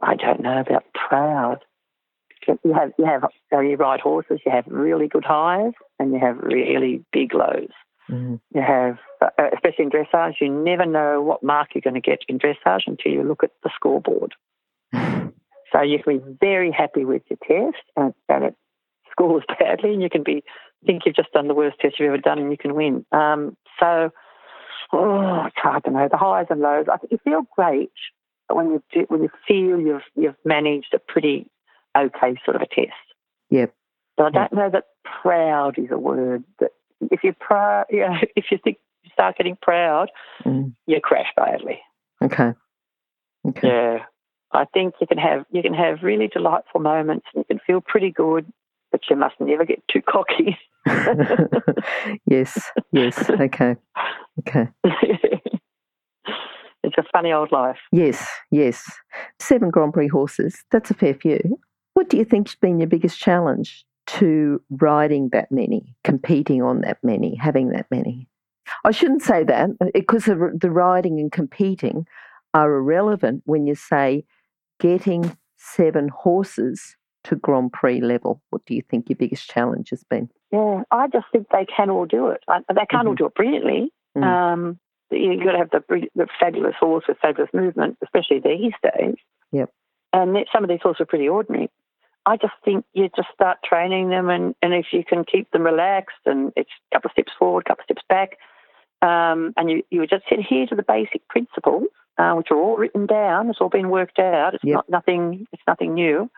I 0.00 0.14
don't 0.16 0.40
know 0.40 0.60
about 0.60 0.84
proud. 0.94 1.64
You 2.46 2.74
have 2.74 2.92
you 2.98 3.04
have 3.04 3.24
so 3.50 3.60
you 3.60 3.76
ride 3.76 4.00
horses. 4.00 4.40
You 4.44 4.52
have 4.52 4.66
really 4.66 5.08
good 5.08 5.24
highs 5.24 5.72
and 5.98 6.12
you 6.12 6.18
have 6.20 6.38
really 6.38 7.04
big 7.12 7.34
lows. 7.34 7.68
Mm-hmm. 8.10 8.34
You 8.54 8.62
have, 8.62 8.98
uh, 9.22 9.48
especially 9.54 9.86
in 9.86 9.90
dressage, 9.90 10.34
you 10.40 10.50
never 10.50 10.84
know 10.84 11.22
what 11.22 11.42
mark 11.42 11.70
you're 11.74 11.82
going 11.82 11.94
to 11.94 12.00
get 12.00 12.20
in 12.28 12.38
dressage 12.38 12.82
until 12.86 13.12
you 13.12 13.22
look 13.22 13.42
at 13.42 13.50
the 13.62 13.70
scoreboard. 13.74 14.34
so 14.94 15.80
you 15.82 16.02
can 16.02 16.18
be 16.18 16.36
very 16.40 16.70
happy 16.70 17.04
with 17.04 17.22
your 17.30 17.38
test 17.38 17.82
and, 17.96 18.12
and 18.28 18.44
it 18.44 18.56
scores 19.10 19.44
badly, 19.58 19.94
and 19.94 20.02
you 20.02 20.10
can 20.10 20.22
be 20.22 20.44
think 20.84 21.02
you've 21.06 21.16
just 21.16 21.32
done 21.32 21.48
the 21.48 21.54
worst 21.54 21.78
test 21.80 21.98
you've 21.98 22.08
ever 22.08 22.18
done, 22.18 22.38
and 22.38 22.50
you 22.50 22.58
can 22.58 22.74
win. 22.74 23.06
Um, 23.12 23.56
so, 23.80 24.10
oh, 24.92 25.44
it's 25.46 25.56
hard 25.56 25.84
to 25.84 25.90
know 25.90 26.08
the 26.10 26.16
highs 26.16 26.46
and 26.50 26.60
lows. 26.60 26.86
I 26.92 26.98
think 26.98 27.12
you 27.12 27.18
feel 27.24 27.42
great 27.56 27.90
when 28.48 28.70
you 28.70 28.82
do, 28.92 29.06
when 29.08 29.22
you 29.22 29.30
feel 29.46 29.80
you've 29.80 30.02
you've 30.14 30.36
managed 30.44 30.92
a 30.94 30.98
pretty 30.98 31.50
okay 31.96 32.36
sort 32.44 32.56
of 32.56 32.62
a 32.62 32.66
test. 32.66 32.92
Yep. 33.50 33.74
But 34.16 34.26
I 34.26 34.30
don't 34.30 34.52
know 34.52 34.70
that 34.70 34.84
proud 35.22 35.78
is 35.78 35.90
a 35.90 35.98
word 35.98 36.44
that 36.60 36.70
if 37.00 37.20
you're 37.22 37.36
proud, 37.38 37.86
yeah, 37.90 38.18
if 38.36 38.46
you 38.50 38.58
think 38.62 38.78
you 39.02 39.10
start 39.12 39.36
getting 39.36 39.56
proud, 39.60 40.10
mm. 40.44 40.72
you 40.86 41.00
crash 41.00 41.28
badly. 41.36 41.80
Okay. 42.22 42.52
Okay. 43.46 43.68
Yeah. 43.68 43.98
I 44.52 44.64
think 44.72 44.94
you 45.00 45.06
can 45.06 45.18
have 45.18 45.44
you 45.50 45.62
can 45.62 45.74
have 45.74 46.02
really 46.02 46.28
delightful 46.28 46.80
moments 46.80 47.26
and 47.34 47.40
you 47.40 47.56
can 47.56 47.60
feel 47.66 47.80
pretty 47.80 48.10
good, 48.10 48.46
but 48.92 49.00
you 49.10 49.16
must 49.16 49.34
never 49.40 49.64
get 49.64 49.82
too 49.92 50.00
cocky. 50.00 50.56
yes, 52.26 52.70
yes. 52.92 53.28
Okay. 53.30 53.74
Okay. 54.40 54.68
it's 56.84 56.98
a 56.98 57.02
funny 57.12 57.32
old 57.32 57.50
life. 57.50 57.78
Yes, 57.90 58.28
yes. 58.52 58.84
Seven 59.40 59.70
Grand 59.70 59.92
Prix 59.92 60.08
horses, 60.08 60.64
that's 60.70 60.90
a 60.90 60.94
fair 60.94 61.14
few. 61.14 61.58
What 62.04 62.10
do 62.10 62.18
you 62.18 62.26
think's 62.26 62.54
been 62.54 62.80
your 62.80 62.86
biggest 62.86 63.18
challenge 63.18 63.86
to 64.08 64.60
riding 64.68 65.30
that 65.30 65.50
many, 65.50 65.96
competing 66.04 66.60
on 66.60 66.82
that 66.82 66.98
many, 67.02 67.34
having 67.34 67.70
that 67.70 67.86
many? 67.90 68.28
I 68.84 68.90
shouldn't 68.90 69.22
say 69.22 69.42
that 69.44 69.70
because 69.94 70.26
the 70.26 70.70
riding 70.70 71.18
and 71.18 71.32
competing 71.32 72.06
are 72.52 72.74
irrelevant 72.74 73.40
when 73.46 73.66
you 73.66 73.74
say 73.74 74.26
getting 74.78 75.34
seven 75.56 76.08
horses 76.08 76.94
to 77.24 77.36
Grand 77.36 77.72
Prix 77.72 78.02
level. 78.02 78.42
What 78.50 78.66
do 78.66 78.74
you 78.74 78.82
think 78.82 79.08
your 79.08 79.16
biggest 79.16 79.48
challenge 79.48 79.88
has 79.88 80.04
been? 80.04 80.28
Yeah, 80.52 80.82
I 80.90 81.08
just 81.08 81.24
think 81.32 81.46
they 81.50 81.64
can 81.74 81.88
all 81.88 82.04
do 82.04 82.28
it. 82.28 82.44
They 82.46 82.74
can't 82.74 82.90
mm-hmm. 82.90 83.08
all 83.08 83.14
do 83.14 83.26
it 83.28 83.34
brilliantly. 83.34 83.90
Mm. 84.14 84.24
Um, 84.24 84.78
you've 85.10 85.42
got 85.42 85.52
to 85.52 85.58
have 85.58 85.70
the, 85.70 86.06
the 86.14 86.26
fabulous 86.38 86.74
horse 86.78 87.04
with 87.08 87.16
fabulous 87.22 87.48
movement, 87.54 87.96
especially 88.02 88.40
these 88.40 88.74
days. 88.82 89.14
Yep. 89.52 89.70
And 90.12 90.36
some 90.52 90.64
of 90.64 90.68
these 90.68 90.80
horses 90.82 91.00
are 91.00 91.06
pretty 91.06 91.30
ordinary. 91.30 91.70
I 92.26 92.36
just 92.36 92.54
think 92.64 92.84
you 92.94 93.10
just 93.14 93.28
start 93.34 93.58
training 93.64 94.08
them, 94.08 94.30
and, 94.30 94.54
and 94.62 94.72
if 94.72 94.86
you 94.92 95.04
can 95.04 95.24
keep 95.24 95.50
them 95.50 95.62
relaxed 95.62 96.16
and 96.24 96.52
it's 96.56 96.70
a 96.90 96.96
couple 96.96 97.08
of 97.08 97.12
steps 97.12 97.32
forward, 97.38 97.64
a 97.66 97.68
couple 97.68 97.82
of 97.82 97.84
steps 97.84 98.02
back, 98.08 98.38
um, 99.02 99.52
and 99.56 99.70
you, 99.70 99.82
you 99.90 100.06
just 100.06 100.24
adhere 100.30 100.66
to 100.66 100.74
the 100.74 100.82
basic 100.82 101.26
principles, 101.28 101.88
uh, 102.16 102.32
which 102.32 102.48
are 102.50 102.56
all 102.56 102.76
written 102.76 103.06
down, 103.06 103.50
it's 103.50 103.60
all 103.60 103.68
been 103.68 103.90
worked 103.90 104.18
out. 104.18 104.54
It's 104.54 104.64
yep. 104.64 104.76
not 104.76 104.88
nothing. 104.88 105.46
It's 105.52 105.62
nothing 105.66 105.94
new. 105.94 106.30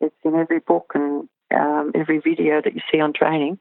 It's 0.00 0.16
in 0.24 0.34
every 0.34 0.58
book 0.58 0.92
and 0.94 1.28
um, 1.54 1.92
every 1.94 2.18
video 2.18 2.60
that 2.62 2.74
you 2.74 2.80
see 2.90 3.00
on 3.00 3.12
training. 3.12 3.58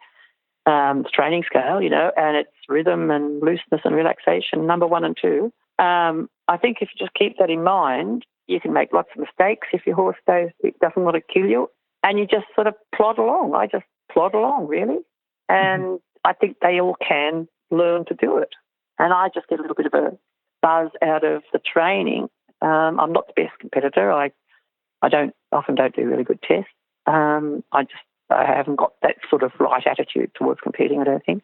Um, 0.66 1.02
it's 1.02 1.12
training 1.12 1.44
scale, 1.46 1.82
you 1.82 1.90
know, 1.90 2.12
and 2.18 2.36
it's 2.36 2.52
rhythm 2.68 3.10
and 3.12 3.42
looseness 3.42 3.82
and 3.84 3.96
relaxation, 3.96 4.66
number 4.66 4.86
one 4.88 5.04
and 5.04 5.18
two. 5.20 5.54
Um, 5.80 6.30
I 6.48 6.58
think 6.58 6.78
if 6.82 6.90
you 6.94 7.06
just 7.06 7.14
keep 7.14 7.38
that 7.38 7.50
in 7.50 7.64
mind, 7.64 8.26
you 8.48 8.60
can 8.60 8.74
make 8.74 8.94
lots 8.94 9.10
of 9.14 9.22
mistakes 9.22 9.68
if 9.74 9.86
your 9.86 9.96
horse 9.96 10.18
does, 10.26 10.50
doesn't 10.82 11.04
want 11.04 11.16
to 11.16 11.34
kill 11.34 11.46
you, 11.48 11.70
and 12.04 12.18
you 12.18 12.26
just 12.26 12.46
sort 12.56 12.68
of 12.68 12.76
plod 12.96 13.18
along. 13.18 13.54
I 13.56 13.68
just 13.68 13.86
plod 14.12 14.34
along, 14.34 14.68
really. 14.68 15.00
And 15.50 15.84
mm-hmm. 15.84 15.96
I 16.24 16.34
think 16.34 16.58
they 16.62 16.80
all 16.80 16.96
can 17.06 17.48
learn 17.72 18.06
to 18.06 18.14
do 18.14 18.38
it. 18.38 18.50
And 19.00 19.14
I 19.14 19.30
just 19.34 19.48
get 19.48 19.60
a 19.60 19.62
little 19.62 19.76
bit 19.76 19.86
of 19.86 19.94
a 19.94 20.18
buzz 20.62 20.90
out 21.04 21.24
of 21.24 21.44
the 21.54 21.60
training. 21.60 22.30
Um, 22.62 23.00
I'm 23.00 23.14
not 23.14 23.28
the 23.28 23.44
best 23.44 23.60
competitor. 23.60 24.12
I 24.12 24.32
I 25.02 25.10
don't 25.10 25.34
often 25.52 25.76
don't 25.76 25.96
do 25.96 26.08
really 26.08 26.24
good 26.24 26.42
tests. 26.42 26.72
Um, 27.06 27.64
I 27.72 27.84
just 27.84 28.04
I 28.30 28.46
haven't 28.46 28.78
got 28.78 28.94
that 29.04 29.18
sort 29.30 29.44
of 29.44 29.52
right 29.60 29.86
attitude 29.86 30.32
towards 30.36 30.60
competing. 30.62 31.02
I 31.02 31.04
don't 31.04 31.26
think. 31.26 31.44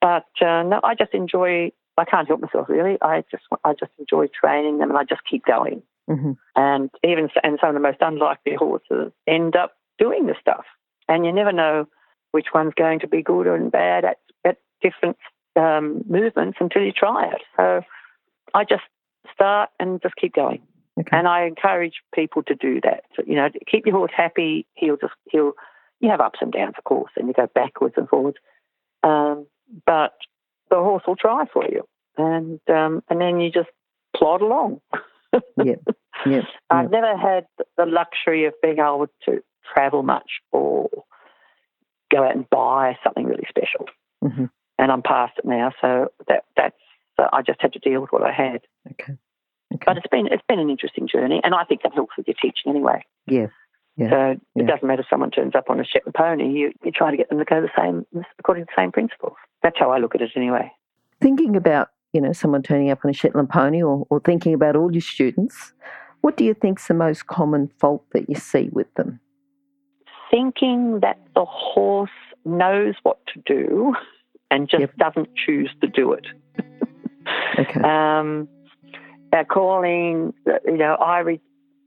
But 0.00 0.26
uh, 0.40 0.62
no, 0.62 0.80
I 0.82 0.94
just 0.94 1.14
enjoy. 1.14 1.70
I 1.96 2.04
can't 2.04 2.28
help 2.28 2.40
myself 2.40 2.68
really. 2.68 2.98
I 3.00 3.24
just 3.30 3.44
I 3.64 3.72
just 3.74 3.92
enjoy 3.98 4.26
training 4.28 4.78
them, 4.78 4.90
and 4.90 4.98
I 4.98 5.04
just 5.04 5.22
keep 5.28 5.44
going. 5.44 5.82
Mm-hmm. 6.08 6.32
And 6.56 6.90
even 7.04 7.28
and 7.42 7.58
some 7.60 7.70
of 7.70 7.74
the 7.74 7.80
most 7.80 7.98
unlikely 8.00 8.54
horses 8.54 9.12
end 9.26 9.56
up 9.56 9.72
doing 9.98 10.26
the 10.26 10.34
stuff, 10.40 10.64
and 11.08 11.26
you 11.26 11.32
never 11.32 11.52
know 11.52 11.86
which 12.32 12.46
one's 12.54 12.74
going 12.74 13.00
to 13.00 13.08
be 13.08 13.22
good 13.22 13.46
or 13.46 13.58
bad 13.70 14.04
at, 14.04 14.18
at 14.44 14.58
different 14.82 15.16
um, 15.56 16.04
movements 16.08 16.58
until 16.60 16.82
you 16.82 16.92
try 16.92 17.26
it. 17.26 17.42
So 17.56 17.82
I 18.54 18.64
just 18.64 18.82
start 19.32 19.70
and 19.78 20.00
just 20.02 20.16
keep 20.16 20.34
going. 20.34 20.62
Okay. 20.98 21.16
And 21.16 21.28
I 21.28 21.44
encourage 21.44 21.94
people 22.14 22.42
to 22.44 22.54
do 22.54 22.80
that. 22.82 23.04
So, 23.14 23.22
you 23.26 23.36
know, 23.36 23.48
keep 23.70 23.86
your 23.86 23.96
horse 23.96 24.10
happy. 24.16 24.66
He'll 24.74 24.96
just 24.96 25.14
he'll 25.30 25.52
you 26.00 26.10
have 26.10 26.20
ups 26.20 26.38
and 26.40 26.52
downs, 26.52 26.74
of 26.78 26.84
course, 26.84 27.12
and 27.16 27.28
you 27.28 27.34
go 27.34 27.48
backwards 27.54 27.94
and 27.96 28.08
forwards. 28.08 28.38
Um, 29.02 29.46
but 29.86 30.14
the 30.70 30.76
horse 30.76 31.02
will 31.06 31.16
try 31.16 31.44
for 31.52 31.64
you, 31.64 31.86
and 32.16 32.60
um, 32.68 33.02
and 33.08 33.20
then 33.20 33.40
you 33.40 33.50
just 33.50 33.68
plod 34.16 34.42
along. 34.42 34.80
yeah, 35.32 35.74
yeah. 36.26 36.42
I've 36.70 36.90
never 36.90 37.16
had 37.16 37.46
the 37.76 37.86
luxury 37.86 38.46
of 38.46 38.54
being 38.62 38.78
able 38.78 39.06
to 39.26 39.42
travel 39.74 40.02
much 40.02 40.30
or 40.52 40.88
go 42.10 42.24
out 42.24 42.34
and 42.34 42.48
buy 42.48 42.96
something 43.04 43.24
really 43.24 43.46
special. 43.48 43.86
Mm-hmm. 44.24 44.46
And 44.78 44.92
I'm 44.92 45.02
past 45.02 45.34
it 45.38 45.44
now, 45.44 45.72
so 45.80 46.08
that 46.28 46.44
that's 46.56 46.76
uh, 47.18 47.26
I 47.32 47.42
just 47.42 47.60
had 47.60 47.72
to 47.72 47.78
deal 47.78 48.00
with 48.00 48.10
what 48.10 48.22
I 48.22 48.32
had. 48.32 48.60
Okay. 48.92 49.18
okay. 49.74 49.84
But 49.84 49.96
it's 49.96 50.06
been 50.10 50.28
it's 50.28 50.44
been 50.48 50.60
an 50.60 50.70
interesting 50.70 51.08
journey, 51.08 51.40
and 51.42 51.54
I 51.54 51.64
think 51.64 51.82
that 51.82 51.94
helps 51.94 52.16
with 52.16 52.26
your 52.28 52.36
teaching 52.40 52.70
anyway. 52.70 53.04
Yeah. 53.26 53.48
Yeah. 53.96 54.10
So 54.10 54.30
it 54.30 54.40
yeah. 54.54 54.66
doesn't 54.66 54.86
matter 54.86 55.02
if 55.02 55.08
someone 55.10 55.32
turns 55.32 55.56
up 55.56 55.68
on 55.68 55.80
a 55.80 55.84
Shetland 55.84 56.14
pony, 56.14 56.52
you, 56.52 56.72
you 56.84 56.92
try 56.92 57.10
to 57.10 57.16
get 57.16 57.30
them 57.30 57.38
to 57.38 57.44
go 57.44 57.60
the 57.60 57.68
same 57.76 58.06
according 58.38 58.64
to 58.64 58.70
the 58.74 58.80
same 58.80 58.92
principles. 58.92 59.34
That's 59.60 59.76
how 59.76 59.90
I 59.90 59.98
look 59.98 60.14
at 60.14 60.20
it 60.20 60.30
anyway. 60.36 60.70
Thinking 61.20 61.56
about 61.56 61.88
you 62.12 62.20
know, 62.20 62.32
someone 62.32 62.62
turning 62.62 62.90
up 62.90 63.00
on 63.04 63.10
a 63.10 63.14
Shetland 63.14 63.50
pony 63.50 63.82
or, 63.82 64.06
or 64.10 64.20
thinking 64.20 64.54
about 64.54 64.76
all 64.76 64.92
your 64.92 65.00
students, 65.00 65.72
what 66.20 66.36
do 66.36 66.44
you 66.44 66.54
think's 66.54 66.88
the 66.88 66.94
most 66.94 67.26
common 67.26 67.70
fault 67.78 68.04
that 68.12 68.28
you 68.28 68.34
see 68.34 68.70
with 68.72 68.92
them? 68.94 69.20
Thinking 70.30 71.00
that 71.00 71.18
the 71.34 71.44
horse 71.44 72.10
knows 72.44 72.94
what 73.02 73.18
to 73.34 73.42
do 73.46 73.94
and 74.50 74.68
just 74.68 74.80
yep. 74.80 74.96
doesn't 74.96 75.28
choose 75.34 75.70
to 75.80 75.86
do 75.88 76.12
it. 76.12 76.26
okay. 77.58 77.80
Um, 77.80 78.48
they're 79.30 79.44
calling, 79.44 80.32
you 80.64 80.76
know, 80.76 80.94
I 80.94 81.18
re- 81.20 81.40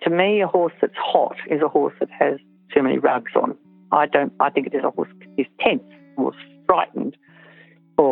to 0.04 0.10
me, 0.10 0.42
a 0.42 0.48
horse 0.48 0.74
that's 0.82 0.94
hot 0.96 1.36
is 1.50 1.62
a 1.62 1.68
horse 1.68 1.94
that 2.00 2.10
has 2.12 2.40
too 2.74 2.84
many 2.84 2.98
rugs 2.98 3.32
on. 3.36 3.56
I 3.92 4.06
don't. 4.08 4.34
I 4.40 4.50
think 4.50 4.68
it 4.68 4.74
is 4.74 4.84
a 4.84 4.90
horse 4.90 5.10
is 5.38 5.46
tense, 5.60 5.84
or 6.18 6.32
frightened, 6.66 7.01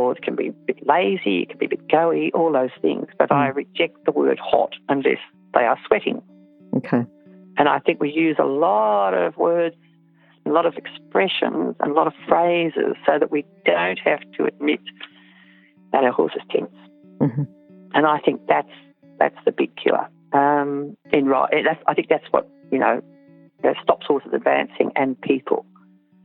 or 0.09 0.17
it 0.17 0.23
can 0.23 0.35
be 0.35 0.47
a 0.47 0.51
bit 0.51 0.85
lazy, 0.87 1.41
it 1.41 1.49
can 1.49 1.57
be 1.59 1.67
a 1.67 1.69
bit 1.69 1.87
goey, 1.87 2.31
all 2.33 2.51
those 2.51 2.71
things. 2.81 3.05
But 3.17 3.29
mm. 3.29 3.35
I 3.35 3.47
reject 3.47 4.05
the 4.05 4.11
word 4.11 4.39
hot 4.39 4.73
unless 4.89 5.19
they 5.53 5.61
are 5.61 5.77
sweating. 5.87 6.21
Okay. 6.77 7.05
And 7.57 7.69
I 7.69 7.79
think 7.79 8.01
we 8.01 8.11
use 8.11 8.37
a 8.39 8.45
lot 8.45 9.13
of 9.13 9.37
words, 9.37 9.75
a 10.45 10.49
lot 10.49 10.65
of 10.65 10.75
expressions, 10.75 11.75
and 11.79 11.91
a 11.91 11.93
lot 11.93 12.07
of 12.07 12.13
phrases 12.27 12.95
so 13.05 13.19
that 13.19 13.31
we 13.31 13.45
don't 13.65 13.99
have 13.99 14.21
to 14.37 14.45
admit 14.45 14.81
that 15.91 16.03
our 16.03 16.11
horse 16.11 16.33
is 16.35 16.43
tense. 16.49 16.71
Mm-hmm. 17.19 17.43
And 17.93 18.05
I 18.05 18.19
think 18.19 18.41
that's 18.47 18.69
that's 19.19 19.35
the 19.45 19.51
big 19.51 19.71
killer. 19.75 20.07
Um, 20.31 20.95
in 21.11 21.25
right, 21.25 21.51
I 21.87 21.93
think 21.93 22.07
that's 22.07 22.25
what 22.31 22.47
you 22.71 22.79
know 22.79 23.01
that 23.63 23.75
stops 23.83 24.05
horses 24.07 24.31
advancing 24.33 24.91
and 24.95 25.19
people. 25.21 25.65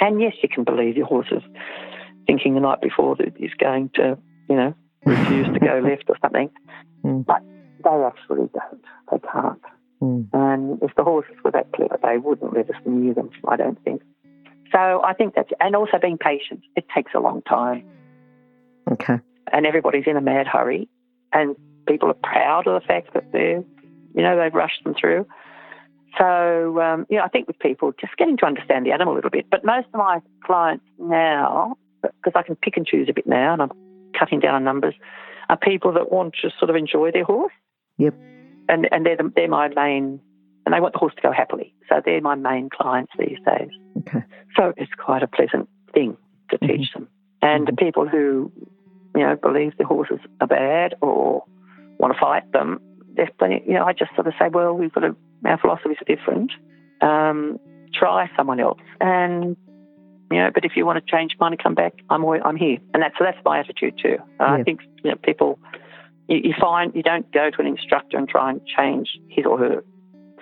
And 0.00 0.20
yes, 0.20 0.34
you 0.42 0.48
can 0.48 0.64
believe 0.64 0.96
your 0.96 1.06
horses 1.06 1.42
thinking 2.26 2.54
the 2.54 2.60
night 2.60 2.80
before 2.80 3.16
that 3.16 3.34
he's 3.36 3.54
going 3.58 3.90
to, 3.94 4.18
you 4.48 4.56
know, 4.56 4.74
refuse 5.04 5.46
to 5.52 5.60
go 5.60 5.80
left 5.84 6.04
or 6.08 6.16
something. 6.20 6.50
Mm. 7.04 7.24
But 7.26 7.42
they 7.82 8.04
actually 8.04 8.48
don't. 8.52 8.84
They 9.10 9.18
can't. 9.18 9.60
Mm. 10.02 10.28
And 10.32 10.82
if 10.82 10.94
the 10.96 11.04
horses 11.04 11.36
were 11.44 11.50
that 11.52 11.72
clever, 11.72 11.98
they 12.02 12.18
wouldn't 12.18 12.54
let 12.54 12.68
us 12.70 12.76
near 12.84 13.14
them, 13.14 13.30
I 13.48 13.56
don't 13.56 13.82
think. 13.84 14.02
So 14.72 15.02
I 15.04 15.14
think 15.14 15.34
that's, 15.34 15.50
and 15.60 15.76
also 15.76 15.98
being 16.00 16.18
patient. 16.18 16.62
It 16.76 16.86
takes 16.94 17.12
a 17.14 17.20
long 17.20 17.42
time. 17.42 17.86
Okay. 18.90 19.20
And 19.52 19.66
everybody's 19.66 20.04
in 20.06 20.16
a 20.16 20.20
mad 20.20 20.46
hurry, 20.46 20.88
and 21.32 21.54
people 21.86 22.08
are 22.08 22.14
proud 22.14 22.66
of 22.66 22.80
the 22.80 22.86
fact 22.86 23.14
that 23.14 23.30
they're, 23.32 23.62
you 24.14 24.22
know, 24.22 24.38
they've 24.38 24.54
rushed 24.54 24.82
them 24.84 24.94
through. 24.98 25.26
So, 26.18 26.80
um, 26.80 27.06
you 27.08 27.18
know, 27.18 27.24
I 27.24 27.28
think 27.28 27.46
with 27.46 27.58
people 27.58 27.92
just 28.00 28.16
getting 28.16 28.36
to 28.38 28.46
understand 28.46 28.86
the 28.86 28.92
animal 28.92 29.14
a 29.14 29.16
little 29.16 29.30
bit. 29.30 29.46
But 29.50 29.64
most 29.64 29.86
of 29.92 29.98
my 29.98 30.20
clients 30.44 30.84
now 30.98 31.76
because 32.22 32.32
I 32.34 32.42
can 32.42 32.56
pick 32.56 32.76
and 32.76 32.86
choose 32.86 33.08
a 33.08 33.12
bit 33.12 33.26
now, 33.26 33.52
and 33.52 33.62
I'm 33.62 33.72
cutting 34.18 34.40
down 34.40 34.54
on 34.54 34.64
numbers, 34.64 34.94
are 35.48 35.56
people 35.56 35.92
that 35.92 36.12
want 36.12 36.34
to 36.42 36.50
sort 36.58 36.70
of 36.70 36.76
enjoy 36.76 37.10
their 37.10 37.24
horse. 37.24 37.52
Yep. 37.98 38.14
And 38.68 38.88
and 38.90 39.04
they're 39.04 39.16
the, 39.16 39.32
they're 39.34 39.48
my 39.48 39.68
main, 39.68 40.20
and 40.64 40.74
they 40.74 40.80
want 40.80 40.94
the 40.94 40.98
horse 40.98 41.14
to 41.16 41.22
go 41.22 41.32
happily. 41.32 41.74
So 41.88 42.00
they're 42.04 42.20
my 42.20 42.34
main 42.34 42.70
clients 42.70 43.12
these 43.18 43.38
days. 43.46 43.70
Okay. 43.98 44.24
So 44.56 44.72
it's 44.76 44.92
quite 44.98 45.22
a 45.22 45.28
pleasant 45.28 45.68
thing 45.92 46.16
to 46.50 46.58
mm-hmm. 46.58 46.66
teach 46.66 46.92
them. 46.92 47.08
And 47.42 47.66
mm-hmm. 47.66 47.74
the 47.74 47.84
people 47.84 48.08
who 48.08 48.50
you 49.14 49.22
know, 49.22 49.36
believe 49.36 49.76
the 49.78 49.84
horses 49.84 50.18
are 50.40 50.46
bad 50.46 50.94
or 51.00 51.44
want 51.98 52.12
to 52.12 52.20
fight 52.20 52.50
them, 52.52 52.80
there's 53.14 53.30
plenty. 53.38 53.62
You 53.66 53.74
know, 53.74 53.84
I 53.84 53.92
just 53.92 54.14
sort 54.14 54.26
of 54.26 54.34
say, 54.38 54.48
well, 54.48 54.74
we've 54.74 54.92
got 54.92 55.00
to, 55.00 55.16
our 55.44 55.58
philosophies 55.58 55.98
are 56.00 56.16
different. 56.16 56.50
Um, 57.00 57.58
try 57.92 58.28
someone 58.36 58.58
else, 58.58 58.80
and 59.00 59.56
you 60.34 60.40
know, 60.40 60.50
but 60.52 60.64
if 60.64 60.72
you 60.74 60.84
want 60.84 61.04
to 61.04 61.10
change 61.10 61.36
and 61.40 61.58
come 61.62 61.74
back, 61.74 61.94
I'm 62.10 62.24
always, 62.24 62.42
I'm 62.44 62.56
here, 62.56 62.78
and 62.92 63.02
that's 63.02 63.16
so 63.16 63.24
that's 63.24 63.38
my 63.44 63.60
attitude 63.60 63.94
too. 64.02 64.16
Uh, 64.40 64.44
Yeah. 64.44 64.52
I 64.54 64.62
think 64.64 64.80
you 65.04 65.10
know, 65.10 65.16
people, 65.16 65.58
you, 66.28 66.38
you 66.48 66.54
find 66.60 66.92
you 66.94 67.02
don't 67.04 67.30
go 67.32 67.50
to 67.50 67.60
an 67.60 67.66
instructor 67.68 68.16
and 68.18 68.28
try 68.28 68.50
and 68.50 68.60
change 68.76 69.08
his 69.28 69.46
or 69.46 69.58
her 69.58 69.84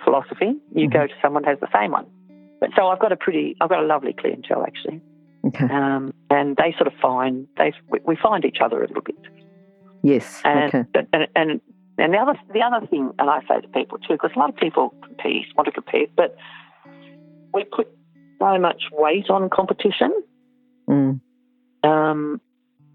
philosophy. 0.03 0.51
You 0.73 0.87
Mhm. 0.89 0.93
go 0.93 1.07
to 1.07 1.13
someone 1.21 1.43
who 1.43 1.51
has 1.51 1.59
the 1.59 1.69
same 1.79 1.91
one. 1.91 2.07
But 2.59 2.71
so 2.75 2.87
I've 2.87 2.99
got 2.99 3.11
a 3.11 3.15
pretty, 3.17 3.55
I've 3.61 3.69
got 3.69 3.81
a 3.83 3.85
lovely 3.85 4.13
clientele 4.13 4.63
actually, 4.63 4.99
Okay. 5.45 5.65
um, 5.65 6.13
and 6.31 6.55
they 6.55 6.71
sort 6.77 6.87
of 6.87 6.93
find 7.01 7.47
they 7.57 7.73
we, 7.89 7.99
we 8.05 8.15
find 8.15 8.45
each 8.45 8.59
other 8.61 8.83
a 8.83 8.87
little 8.87 9.03
bit. 9.03 9.17
Yes. 10.01 10.41
And, 10.43 10.73
Okay. 10.73 10.83
and, 11.13 11.27
and, 11.35 11.61
and 11.99 12.13
the 12.13 12.17
other 12.17 12.35
the 12.53 12.61
other 12.61 12.87
thing, 12.87 13.11
and 13.19 13.29
I 13.29 13.41
say 13.47 13.61
to 13.61 13.67
people 13.67 13.99
too, 13.99 14.13
because 14.13 14.31
a 14.35 14.39
lot 14.39 14.49
of 14.49 14.55
people 14.55 14.95
compete, 15.05 15.45
want 15.55 15.65
to 15.67 15.71
compete, 15.71 16.09
but 16.15 16.35
we 17.53 17.65
put 17.65 17.87
so 18.43 18.59
much 18.59 18.83
weight 18.91 19.29
on 19.29 19.49
competition, 19.49 20.11
Mm. 20.89 21.21
um, 21.83 22.41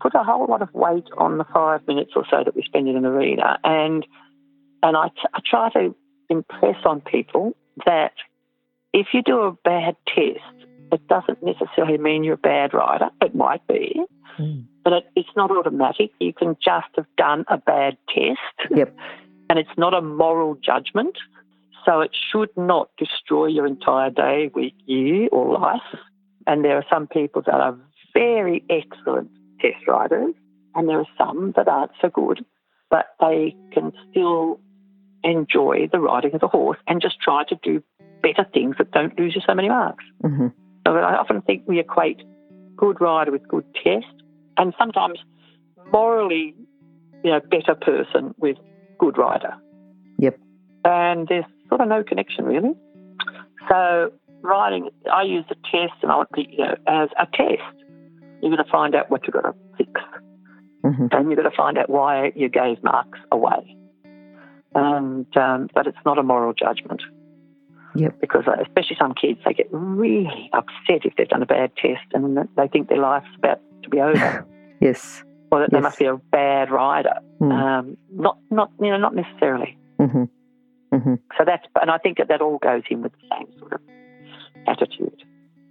put 0.01 0.15
a 0.15 0.23
whole 0.23 0.47
lot 0.47 0.61
of 0.63 0.73
weight 0.75 1.09
on 1.17 1.39
the 1.39 1.45
five 1.45 1.87
minutes 1.89 2.13
or 2.15 2.25
so 2.31 2.45
that 2.45 2.55
we 2.55 2.63
spend 2.63 2.89
in 2.89 2.97
an 2.97 3.07
arena, 3.07 3.59
and 3.65 4.07
and 4.83 4.97
I, 4.97 5.09
t- 5.09 5.33
I 5.35 5.41
try 5.45 5.71
to 5.71 5.95
impress 6.29 6.77
on 6.85 7.01
people 7.01 7.57
that 7.85 8.13
if 8.93 9.09
you 9.13 9.23
do 9.23 9.41
a 9.41 9.53
bad 9.65 9.97
test, 10.07 10.67
it 10.93 11.07
doesn't 11.09 11.43
necessarily 11.43 11.99
mean 11.99 12.23
you're 12.23 12.35
a 12.35 12.39
bad 12.55 12.73
rider. 12.75 13.11
It 13.21 13.35
might 13.35 13.67
be, 13.67 14.01
Mm. 14.39 14.67
but 14.85 14.93
it, 14.93 15.05
it's 15.17 15.35
not 15.35 15.51
automatic. 15.51 16.11
You 16.21 16.33
can 16.33 16.57
just 16.63 16.87
have 16.97 17.07
done 17.17 17.45
a 17.49 17.59
bad 17.59 17.97
test. 18.15 18.71
Yep. 18.71 18.95
And 19.51 19.59
it's 19.59 19.77
not 19.77 19.95
a 19.95 20.01
moral 20.03 20.55
judgment. 20.55 21.17
So 21.89 22.01
it 22.03 22.11
should 22.31 22.51
not 22.55 22.91
destroy 22.99 23.47
your 23.47 23.67
entire 23.67 24.11
day, 24.11 24.51
week, 24.55 24.75
year, 24.85 25.29
or 25.33 25.59
life. 25.59 25.81
And 26.47 26.63
there 26.63 26.77
are 26.77 26.85
some 26.93 27.07
people 27.07 27.41
that 27.47 27.55
are 27.55 27.79
very 28.13 28.63
excellent 28.69 29.31
test 29.61 29.87
riders, 29.87 30.35
and 30.75 30.87
there 30.87 30.99
are 30.99 31.07
some 31.17 31.55
that 31.57 31.67
aren't 31.67 31.93
so 32.01 32.11
good, 32.11 32.45
but 32.91 33.07
they 33.21 33.57
can 33.73 33.93
still 34.11 34.61
enjoy 35.25 35.89
the 35.91 35.99
riding 35.99 36.35
of 36.35 36.41
the 36.43 36.49
horse 36.49 36.79
and 36.87 37.01
just 37.01 37.21
try 37.21 37.43
to 37.45 37.59
do 37.63 37.83
better 38.23 38.47
things 38.53 38.77
that 38.79 38.91
don't 38.91 39.19
lose 39.19 39.35
you 39.35 39.41
so 39.47 39.55
many 39.55 39.69
marks. 39.69 40.05
hmm 40.21 40.49
So 40.87 40.95
I 40.95 41.17
often 41.17 41.41
think 41.43 41.63
we 41.67 41.81
equate 41.81 42.21
good 42.77 43.01
rider 43.01 43.33
with 43.33 43.49
good 43.49 43.65
test, 43.83 44.07
and 44.59 44.75
sometimes 44.79 45.19
morally, 45.91 46.55
you 47.25 47.31
know, 47.31 47.41
better 47.41 47.75
person 47.75 48.35
with 48.37 48.59
good 48.99 49.17
rider. 49.17 49.55
Yep. 50.19 50.39
And 50.85 51.29
there's 51.29 51.45
sort 51.69 51.81
of 51.81 51.89
no 51.89 52.03
connection 52.03 52.45
really. 52.45 52.73
So 53.69 54.13
writing, 54.43 54.89
I 55.13 55.23
use 55.23 55.45
the 55.49 55.57
test, 55.71 55.95
and 56.03 56.11
I 56.13 56.17
want 56.17 56.29
to, 56.35 56.43
you 56.49 56.59
know, 56.59 56.75
as 56.87 57.09
a 57.19 57.27
test. 57.27 57.85
You're 58.41 58.53
going 58.55 58.65
to 58.65 58.71
find 58.71 58.95
out 58.95 59.11
what 59.11 59.27
you've 59.27 59.35
got 59.35 59.43
to 59.43 59.55
fix, 59.77 59.91
hmm 60.85 61.07
and 61.11 61.29
you're 61.29 61.37
going 61.37 61.51
to 61.51 61.57
find 61.57 61.77
out 61.77 61.91
why 61.91 62.33
you 62.37 62.49
gave 62.49 62.83
marks 62.85 63.19
away. 63.33 63.77
And 64.75 65.27
um, 65.37 65.69
but 65.75 65.87
it's 65.87 65.99
not 66.05 66.19
a 66.19 66.23
moral 66.23 66.53
judgment 66.53 67.03
Yep. 67.97 68.21
because 68.21 68.45
uh, 68.47 68.53
especially 68.63 68.97
some 69.01 69.15
kids, 69.15 69.41
they 69.45 69.55
get 69.55 69.67
really 69.73 70.51
upset 70.53 71.05
if 71.05 71.15
they've 71.17 71.29
done 71.29 71.43
a 71.43 71.47
bad 71.47 71.73
test 71.77 72.05
and 72.13 72.39
they 72.57 72.69
think 72.69 72.89
their 72.89 72.99
life's 73.01 73.27
about 73.39 73.61
to 73.83 73.89
be 73.89 73.99
over, 74.01 74.47
Yes. 74.81 75.25
or 75.51 75.61
that 75.61 75.73
they 75.73 75.81
must 75.81 75.99
be 75.99 76.05
a 76.05 76.17
bad 76.17 76.71
rider. 76.71 77.15
Mm. 77.41 77.51
Um, 77.53 77.97
not, 78.13 78.39
not, 78.51 78.71
you 78.81 78.91
know, 78.91 78.99
not 78.99 79.15
necessarily. 79.17 79.77
hmm 79.99 80.25
hmm 80.93 81.15
So 81.37 81.45
that's, 81.45 81.67
and 81.81 81.91
I 81.91 81.99
think 81.99 82.19
that 82.19 82.29
that 82.29 82.41
all 82.41 82.59
goes 82.59 82.83
in 82.91 83.03
with 83.03 83.13
the 83.13 83.37
same 83.37 83.59
sort 83.59 83.73
of 83.73 83.81
attitude. 84.67 85.23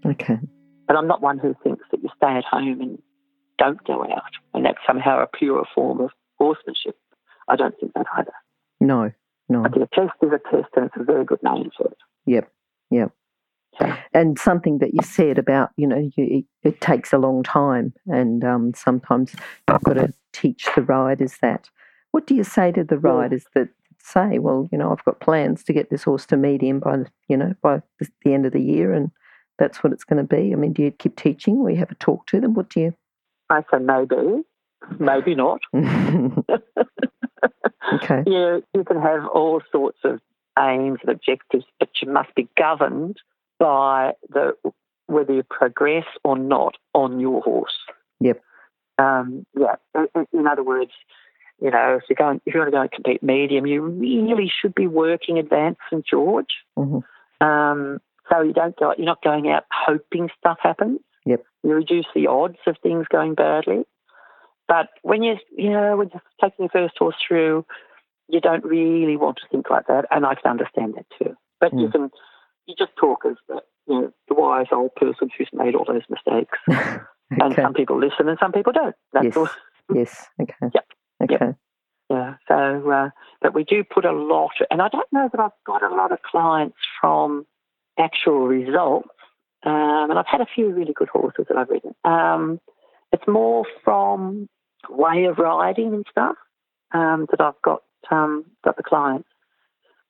Okay. 0.06 0.40
But 0.88 0.96
I'm 0.96 1.08
not 1.08 1.22
one 1.22 1.38
who 1.38 1.56
thinks 1.64 1.84
that 1.92 2.02
you 2.02 2.10
stay 2.16 2.38
at 2.38 2.46
home 2.46 2.82
and 2.82 3.02
don't 3.58 3.84
go 3.86 4.04
out, 4.04 4.32
and 4.54 4.66
that's 4.66 4.78
somehow 4.86 5.22
a 5.22 5.28
purer 5.28 5.66
form 5.74 6.00
of 6.00 6.12
horsemanship. 6.38 6.98
I 7.48 7.56
don't 7.56 7.76
think 7.80 7.94
that 7.94 8.06
either. 8.18 8.34
No. 8.80 9.12
No. 9.50 9.64
I 9.64 9.70
think 9.70 9.90
a 9.92 9.96
test 9.96 10.14
is 10.22 10.30
a 10.32 10.40
test, 10.52 10.70
and 10.76 10.86
it's 10.86 10.96
a 11.00 11.04
very 11.04 11.26
good 11.26 11.42
name 11.42 11.72
for 11.78 11.88
it. 11.88 11.98
Yep. 12.26 12.52
Yep. 12.92 13.12
So, 13.80 13.94
And 14.14 14.40
something 14.40 14.80
that 14.80 14.94
you 14.94 15.02
said 15.04 15.38
about, 15.38 15.70
you 15.78 15.88
know, 15.88 16.10
you, 16.16 16.44
it 16.64 16.82
takes 16.82 17.14
a 17.14 17.18
long 17.18 17.44
time, 17.44 17.94
and 18.08 18.44
um, 18.44 18.74
sometimes 18.76 19.36
you've 19.70 19.84
got 19.84 19.94
to 19.94 20.14
teach 20.34 20.68
the 20.76 20.82
riders 20.82 21.38
that. 21.42 21.70
What 22.12 22.26
do 22.28 22.36
you 22.36 22.44
say 22.44 22.72
to 22.72 22.84
the 22.84 22.98
riders 22.98 23.46
that 23.54 23.70
say, 24.08 24.40
well, 24.40 24.68
you 24.72 24.78
know, 24.78 24.92
I've 24.92 25.04
got 25.04 25.20
plans 25.20 25.64
to 25.66 25.74
get 25.74 25.90
this 25.90 26.04
horse 26.04 26.26
to 26.28 26.38
medium 26.38 26.80
by, 26.80 27.04
you 27.28 27.38
know, 27.38 27.54
by 27.62 27.82
the, 28.00 28.34
end 28.34 28.46
of 28.46 28.54
the 28.54 28.62
year, 28.62 28.94
and 28.94 29.12
that's 29.60 29.84
what 29.84 29.94
it's 29.94 30.04
going 30.04 30.26
to 30.26 30.36
be? 30.36 30.54
I 30.54 30.56
mean, 30.56 30.74
do 30.74 30.84
you 30.84 30.92
keep 30.92 31.16
teaching? 31.16 31.58
or 31.58 31.70
you 31.70 31.78
have 31.78 31.92
a 31.92 31.96
talk 31.96 32.26
to 32.28 32.40
them? 32.40 32.54
What 32.54 32.70
do 32.70 32.80
you? 32.80 32.94
I 33.50 33.62
say 33.72 33.80
maybe, 33.80 34.44
maybe 35.00 35.36
not. 35.36 35.62
okay. 37.94 38.24
Yeah, 38.26 38.60
you 38.74 38.84
can 38.86 39.02
have 39.02 39.26
all 39.34 39.62
sorts 39.72 40.00
of 40.04 40.20
aims 40.60 41.00
and 41.02 41.12
objectives, 41.12 41.66
but 41.80 41.90
you 42.02 42.12
must 42.12 42.34
be 42.36 42.48
governed 42.58 43.18
by 43.60 44.14
the 44.30 44.54
whether 45.08 45.34
you 45.34 45.44
progress 45.44 46.06
or 46.24 46.38
not 46.38 46.76
on 46.94 47.20
your 47.20 47.42
horse. 47.42 47.78
Yep. 48.20 48.42
Um, 48.98 49.46
yeah. 49.58 49.76
In 50.34 50.48
other 50.48 50.64
words, 50.64 50.92
you 51.60 51.72
know, 51.72 51.96
if 51.98 52.04
you're 52.10 52.16
going, 52.16 52.42
if 52.46 52.54
you 52.54 52.60
want 52.60 52.68
to 52.72 52.76
go 52.78 52.82
and 52.82 52.92
compete 52.92 53.24
medium, 53.24 53.66
you 53.66 53.82
really 53.82 54.52
should 54.62 54.76
be 54.76 54.88
working 54.88 55.38
advanced 55.40 55.82
St 55.90 56.06
George. 56.06 56.64
Mhm. 56.78 57.04
Um, 57.42 58.00
so 58.30 58.42
you 58.42 58.54
don't 58.54 58.76
go, 58.78 58.94
you're 58.98 59.06
not 59.06 59.22
going 59.24 59.50
out 59.50 59.64
hoping 59.72 60.30
stuff 60.38 60.58
happens. 60.62 61.00
Yep. 61.26 61.44
You 61.64 61.74
reduce 61.74 62.06
the 62.14 62.28
odds 62.28 62.58
of 62.68 62.78
things 62.84 63.08
going 63.10 63.34
badly. 63.36 63.86
But 64.68 64.90
when 65.02 65.24
you, 65.24 65.36
you 65.56 65.70
know, 65.70 65.96
when 65.98 66.10
you're 66.14 66.22
taking 66.42 66.66
your 66.66 66.70
first 66.70 66.98
horse 66.98 67.16
through, 67.26 67.66
you 68.28 68.42
don't 68.42 68.66
really 68.66 69.16
want 69.16 69.38
to 69.38 69.48
think 69.50 69.70
like 69.70 69.88
that, 69.88 70.06
and 70.12 70.26
I 70.26 70.36
can 70.36 70.52
understand 70.52 70.96
that 70.96 71.06
too. 71.18 71.36
But 71.62 71.72
you 71.74 71.88
Mm. 71.88 71.92
can, 71.94 72.12
you 72.66 72.76
just 72.78 72.92
talk 72.98 73.24
as 73.26 73.38
the, 73.48 73.62
you 73.88 74.02
know, 74.02 74.14
the 74.28 74.34
wise 74.36 74.68
old 74.74 74.94
person 74.96 75.30
who's 75.38 75.50
made 75.54 75.74
all 75.76 75.86
those 75.86 76.04
mistakes. 76.10 76.60
And 77.30 77.54
some 77.56 77.74
people 77.74 77.98
listen, 78.00 78.30
and 78.30 78.38
some 78.40 78.54
people 78.54 78.72
don't. 78.72 78.96
That's 79.14 79.26
Yes. 79.26 79.36
all. 79.38 79.50
Yes. 79.94 80.30
Okay. 80.42 80.54
Yep. 80.74 80.86
Okay. 81.24 81.56
Yeah. 82.10 82.36
So, 82.48 82.90
uh, 82.90 83.10
but 83.42 83.54
we 83.54 83.64
do 83.64 83.84
put 83.84 84.06
a 84.06 84.12
lot, 84.12 84.52
and 84.72 84.82
I 84.82 84.88
don't 84.88 85.12
know 85.12 85.30
that 85.32 85.42
I've 85.42 85.52
got 85.66 85.84
a 85.84 85.94
lot 85.94 86.12
of 86.12 86.22
clients 86.22 86.78
from 87.02 87.46
actual 88.00 88.48
results. 88.48 89.10
Um, 89.64 90.12
and 90.12 90.20
I've 90.20 90.28
had 90.28 90.42
a 90.42 90.48
few 90.54 90.70
really 90.70 90.94
good 90.94 91.10
horses 91.10 91.46
that 91.50 91.58
I've 91.58 91.70
ridden. 91.70 91.96
Um, 92.06 92.62
it's 93.12 93.28
more 93.28 93.66
from 93.84 94.48
way 94.90 95.26
of 95.26 95.40
riding 95.40 95.94
and 95.94 96.06
stuff 96.10 96.36
um, 96.94 97.28
that 97.32 97.42
I've 97.42 97.62
got 97.64 97.82
um, 98.12 98.46
got 98.64 98.78
the 98.78 98.84
clients. 98.84 99.28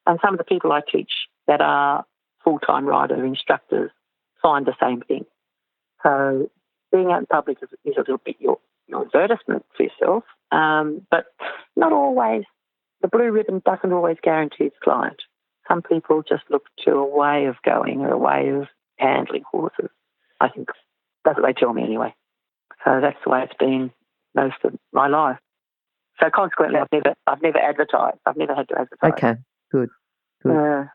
And 0.06 0.20
some 0.24 0.34
of 0.34 0.38
the 0.38 0.44
people 0.44 0.72
I 0.72 0.82
teach 0.90 1.12
that 1.48 1.62
are 1.62 2.06
full 2.44 2.60
time 2.60 2.86
rider 2.86 3.26
instructors 3.26 3.92
find 4.42 4.66
the 4.66 4.76
same 4.82 5.02
thing. 5.02 5.26
So 6.04 6.50
being 6.92 7.12
out 7.12 7.20
in 7.20 7.26
public 7.26 7.58
is, 7.62 7.70
is 7.84 7.96
a 7.98 8.02
little 8.02 8.22
bit 8.24 8.36
your, 8.40 8.60
your 8.60 8.60
advertisement 8.94 9.66
for 9.76 9.84
yourself, 9.84 10.24
um, 10.52 11.06
but 11.12 11.26
not 11.76 11.94
always. 11.94 12.44
The 13.02 13.08
blue 13.08 13.32
ribbon 13.32 13.62
doesn't 13.66 13.94
always 13.94 14.18
guarantee 14.24 14.66
its 14.66 14.76
client. 14.84 15.22
Some 15.68 15.82
people 15.82 16.24
just 16.28 16.44
look 16.50 16.64
to 16.86 16.92
a 16.92 17.06
way 17.06 17.46
of 17.46 17.56
going 17.64 18.00
or 18.02 18.12
a 18.12 18.18
way 18.18 18.50
of 18.50 18.68
handling 18.98 19.44
horses. 19.52 19.90
I 20.40 20.50
think 20.50 20.70
that's 21.26 21.38
what 21.38 21.46
they 21.46 21.54
tell 21.54 21.74
me 21.74 21.84
anyway. 21.84 22.16
So 22.86 23.00
that's 23.02 23.18
the 23.24 23.32
way 23.32 23.44
it's 23.44 23.54
been 23.60 23.92
most 24.34 24.56
of 24.64 24.74
my 24.94 25.08
life. 25.08 25.38
So 26.22 26.30
consequently, 26.34 26.80
I've 26.80 26.92
never, 26.92 27.14
I've 27.28 27.42
never 27.42 27.60
advertised. 27.60 28.18
I've 28.26 28.38
never 28.38 28.56
had 28.56 28.68
to 28.70 28.80
advertise. 28.80 29.12
Okay. 29.14 29.36
Good. 29.72 29.90
good. 30.42 30.56
Uh, 30.56 30.86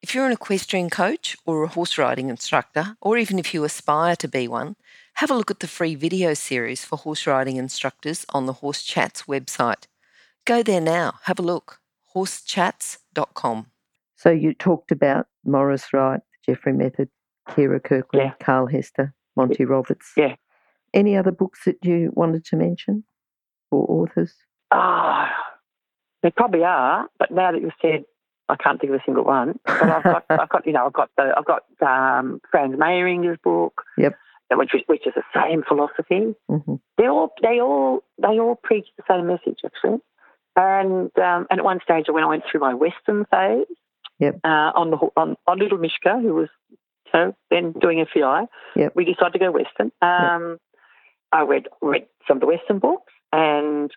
If 0.00 0.14
you're 0.14 0.26
an 0.26 0.32
equestrian 0.32 0.88
coach 0.88 1.36
or 1.44 1.64
a 1.64 1.68
horse 1.68 1.98
riding 1.98 2.30
instructor, 2.30 2.96
or 3.02 3.18
even 3.18 3.38
if 3.38 3.52
you 3.52 3.64
aspire 3.64 4.16
to 4.16 4.28
be 4.28 4.48
one, 4.48 4.76
have 5.14 5.30
a 5.30 5.34
look 5.34 5.50
at 5.50 5.60
the 5.60 5.66
free 5.66 5.94
video 5.94 6.34
series 6.34 6.84
for 6.84 6.96
horse 6.96 7.26
riding 7.26 7.56
instructors 7.56 8.24
on 8.30 8.46
the 8.46 8.54
Horse 8.54 8.82
Chats 8.82 9.22
website. 9.24 9.84
Go 10.46 10.62
there 10.62 10.80
now, 10.80 11.14
have 11.24 11.38
a 11.38 11.42
look. 11.42 11.80
horsechats.com. 12.16 13.66
So 14.16 14.30
you 14.30 14.54
talked 14.54 14.90
about 14.92 15.26
Maurice 15.44 15.92
Wright, 15.92 16.20
Jeffery 16.46 16.72
Method, 16.72 17.08
Kyra 17.48 17.80
Kyrklund, 17.80 18.04
Yeah. 18.14 18.32
Carl 18.40 18.66
Hester, 18.66 19.14
Monty 19.36 19.64
Roberts. 19.64 20.12
Yeah. 20.16 20.36
Any 20.92 21.16
other 21.16 21.30
books 21.30 21.64
that 21.66 21.76
you 21.84 22.10
wanted 22.14 22.44
to 22.46 22.56
mention 22.56 23.04
or 23.70 23.86
authors? 23.88 24.34
Ah, 24.72 25.32
there 26.22 26.32
probably 26.32 26.64
are, 26.64 27.06
but 27.18 27.30
now 27.30 27.52
that 27.52 27.60
you've 27.60 27.72
said, 27.80 28.04
I 28.48 28.56
can't 28.56 28.80
think 28.80 28.92
of 28.92 29.00
a 29.00 29.02
single 29.04 29.24
one. 29.24 29.58
But 29.64 29.82
I've 29.82 30.02
got, 30.02 30.24
I've 30.30 30.48
got, 30.48 30.66
you 30.66 30.72
know, 30.72 30.86
I've 30.86 30.92
got 30.92 31.10
the, 31.16 31.32
I've 31.36 31.44
got 31.44 31.62
um, 31.80 32.40
Franz 32.50 32.74
Mairinger's 32.76 33.38
book. 33.42 33.82
Yep. 33.96 34.16
Which, 34.58 34.72
which 34.86 35.06
is 35.06 35.14
the 35.14 35.22
same 35.34 35.62
philosophy. 35.66 36.34
hmm 36.48 36.74
They 36.98 37.06
all 37.08 37.32
they 37.42 37.60
all 37.60 38.02
they 38.20 38.38
all 38.38 38.56
preach 38.56 38.86
the 38.96 39.04
same 39.08 39.26
message 39.26 39.60
actually. 39.64 39.98
And 40.56 41.10
um, 41.18 41.46
and 41.50 41.60
at 41.60 41.64
one 41.64 41.80
stage 41.82 42.06
when 42.08 42.24
I 42.24 42.26
went 42.26 42.44
through 42.50 42.60
my 42.60 42.74
Western 42.74 43.24
phase, 43.26 43.66
Yep. 44.18 44.40
uh, 44.44 44.72
on 44.74 44.90
the 44.90 44.98
on, 45.16 45.36
on 45.46 45.58
little 45.58 45.78
Mishka 45.78 46.18
who 46.20 46.34
was 46.34 46.48
you 46.70 46.76
know, 47.14 47.36
then 47.50 47.72
doing 47.72 48.04
FEI, 48.12 48.42
Yep. 48.76 48.92
we 48.94 49.04
decided 49.04 49.32
to 49.34 49.38
go 49.38 49.50
Western. 49.50 49.90
Um, 50.02 50.58
I 51.32 51.42
read 51.42 51.68
read 51.80 52.06
some 52.28 52.36
of 52.36 52.40
the 52.40 52.46
Western 52.46 52.80
books, 52.80 53.12
and 53.32 53.90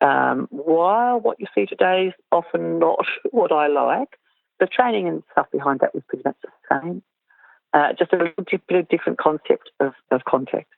um, 0.00 0.46
while 0.50 1.18
what 1.18 1.40
you 1.40 1.46
see 1.54 1.66
today 1.66 2.08
is 2.08 2.14
often 2.30 2.78
not 2.78 3.04
what 3.30 3.50
I 3.50 3.66
like, 3.68 4.18
the 4.60 4.66
training 4.66 5.08
and 5.08 5.22
stuff 5.32 5.46
behind 5.50 5.80
that 5.80 5.94
was 5.94 6.04
pretty 6.08 6.22
much 6.24 6.36
the 6.42 6.50
same. 6.70 7.02
Uh, 7.76 7.92
just 7.92 8.10
a 8.14 8.16
little 8.16 8.84
different 8.88 9.18
concept 9.18 9.70
of, 9.80 9.92
of 10.10 10.24
contact. 10.24 10.72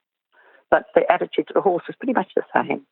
But 0.69 0.87
the 0.97 1.11
attitude 1.11 1.47
to 1.47 1.55
the 1.55 1.61
horse 1.61 1.85
was 1.87 1.95
pretty 1.95 2.13
much 2.13 2.33
the 2.35 2.43
same. 2.53 2.85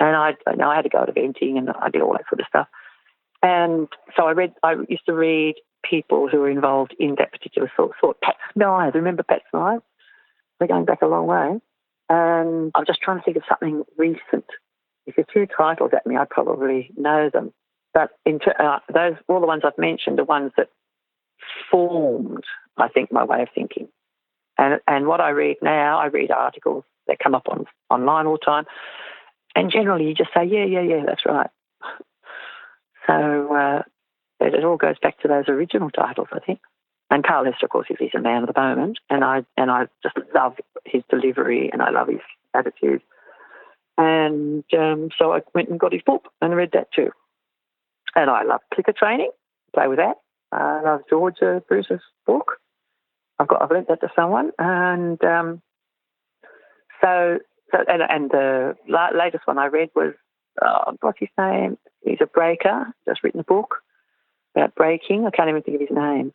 And 0.00 0.16
I, 0.16 0.34
know 0.56 0.68
I 0.68 0.74
had 0.74 0.82
to 0.82 0.88
go 0.88 1.06
to 1.06 1.12
eventing 1.12 1.58
and 1.58 1.70
I 1.70 1.88
did 1.88 2.02
all 2.02 2.12
that 2.14 2.24
sort 2.28 2.40
of 2.40 2.46
stuff. 2.48 2.66
And 3.40 3.86
so 4.16 4.26
I 4.26 4.32
read, 4.32 4.52
I 4.64 4.74
used 4.88 5.06
to 5.06 5.12
read 5.12 5.54
people 5.88 6.28
who 6.28 6.40
were 6.40 6.50
involved 6.50 6.96
in 6.98 7.14
that 7.18 7.30
particular 7.30 7.70
sort. 7.76 7.92
sort. 8.00 8.20
Pat 8.20 8.34
Smythe, 8.52 8.96
remember 8.96 9.22
Pat 9.22 9.42
Smythe? 9.50 9.80
We're 10.58 10.66
going 10.66 10.84
back 10.84 11.02
a 11.02 11.06
long 11.06 11.28
way. 11.28 11.60
And 12.08 12.72
I'm 12.74 12.84
just 12.84 13.00
trying 13.00 13.18
to 13.18 13.24
think 13.24 13.36
of 13.36 13.44
something 13.48 13.84
recent. 13.96 14.46
If 15.06 15.16
you 15.16 15.24
threw 15.32 15.46
titles 15.46 15.92
at 15.94 16.04
me, 16.04 16.16
I'd 16.16 16.30
probably 16.30 16.90
know 16.96 17.30
them. 17.32 17.52
But 17.94 18.10
in 18.26 18.40
uh, 18.58 18.80
those, 18.92 19.14
all 19.28 19.38
the 19.38 19.46
ones 19.46 19.62
I've 19.64 19.78
mentioned 19.78 20.18
are 20.18 20.24
ones 20.24 20.50
that 20.56 20.68
formed, 21.70 22.44
I 22.76 22.88
think, 22.88 23.12
my 23.12 23.24
way 23.24 23.42
of 23.42 23.48
thinking. 23.54 23.88
And 24.58 24.80
and 24.86 25.06
what 25.06 25.20
I 25.20 25.30
read 25.30 25.56
now, 25.62 25.98
I 25.98 26.06
read 26.06 26.30
articles 26.30 26.84
that 27.06 27.18
come 27.18 27.34
up 27.34 27.48
on 27.48 27.66
online 27.90 28.26
all 28.26 28.38
the 28.40 28.44
time, 28.44 28.64
and 29.54 29.70
generally 29.70 30.06
you 30.06 30.14
just 30.14 30.30
say, 30.34 30.44
yeah, 30.44 30.64
yeah, 30.64 30.82
yeah, 30.82 31.04
that's 31.06 31.26
right. 31.26 31.50
So 33.08 33.52
uh, 33.52 33.82
it, 34.38 34.54
it 34.54 34.64
all 34.64 34.76
goes 34.76 34.94
back 35.02 35.18
to 35.22 35.28
those 35.28 35.48
original 35.48 35.90
titles, 35.90 36.28
I 36.32 36.38
think. 36.38 36.60
And 37.10 37.24
Carl 37.24 37.44
Hester, 37.44 37.66
of 37.66 37.70
course, 37.70 37.88
is 37.90 37.96
he's 37.98 38.14
a 38.14 38.20
man 38.20 38.42
of 38.44 38.54
the 38.54 38.58
moment, 38.58 38.98
and 39.10 39.22
I 39.22 39.44
and 39.56 39.70
I 39.70 39.88
just 40.02 40.16
love 40.34 40.54
his 40.86 41.02
delivery 41.10 41.68
and 41.72 41.82
I 41.82 41.90
love 41.90 42.08
his 42.08 42.20
attitude. 42.54 43.02
And 43.98 44.64
um, 44.76 45.10
so 45.18 45.32
I 45.32 45.40
went 45.54 45.68
and 45.68 45.78
got 45.78 45.92
his 45.92 46.00
book 46.02 46.28
and 46.40 46.56
read 46.56 46.70
that 46.72 46.88
too. 46.92 47.10
And 48.14 48.30
I 48.30 48.44
love 48.44 48.60
clicker 48.72 48.92
training, 48.92 49.30
play 49.74 49.88
with 49.88 49.98
that. 49.98 50.21
I 50.52 50.82
love 50.82 51.00
Georgia 51.08 51.62
Bruce's 51.66 52.02
book. 52.26 52.58
I've 53.38 53.48
got 53.48 53.62
I've 53.62 53.70
lent 53.70 53.88
that 53.88 54.00
to 54.02 54.08
someone, 54.14 54.52
and 54.58 55.22
um, 55.24 55.62
so, 57.02 57.38
so 57.70 57.78
and, 57.88 58.02
and 58.02 58.30
the 58.30 58.76
la- 58.88 59.16
latest 59.16 59.46
one 59.46 59.58
I 59.58 59.66
read 59.66 59.88
was 59.96 60.14
uh, 60.60 60.92
what's 61.00 61.18
his 61.18 61.30
name? 61.38 61.78
He's 62.04 62.18
a 62.20 62.26
breaker. 62.26 62.92
Just 63.08 63.24
written 63.24 63.40
a 63.40 63.44
book 63.44 63.76
about 64.54 64.74
breaking. 64.74 65.26
I 65.26 65.30
can't 65.30 65.48
even 65.48 65.62
think 65.62 65.76
of 65.76 65.88
his 65.88 65.96
name, 65.96 66.32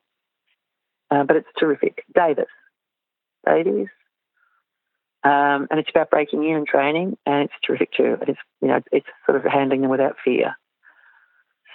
uh, 1.12 1.24
but 1.24 1.36
it's 1.36 1.48
terrific. 1.60 2.04
Davis, 2.14 2.46
Davies, 3.46 3.88
um, 5.24 5.68
and 5.70 5.80
it's 5.80 5.90
about 5.90 6.10
breaking 6.10 6.44
in 6.44 6.56
and 6.56 6.68
training, 6.68 7.18
and 7.26 7.44
it's 7.44 7.54
terrific 7.64 7.92
too. 7.94 8.18
It's 8.22 8.40
you 8.62 8.70
know 8.70 8.82
it's 8.92 9.08
sort 9.26 9.38
of 9.38 9.52
handling 9.52 9.82
them 9.82 9.92
without 9.92 10.16
fear. 10.26 10.56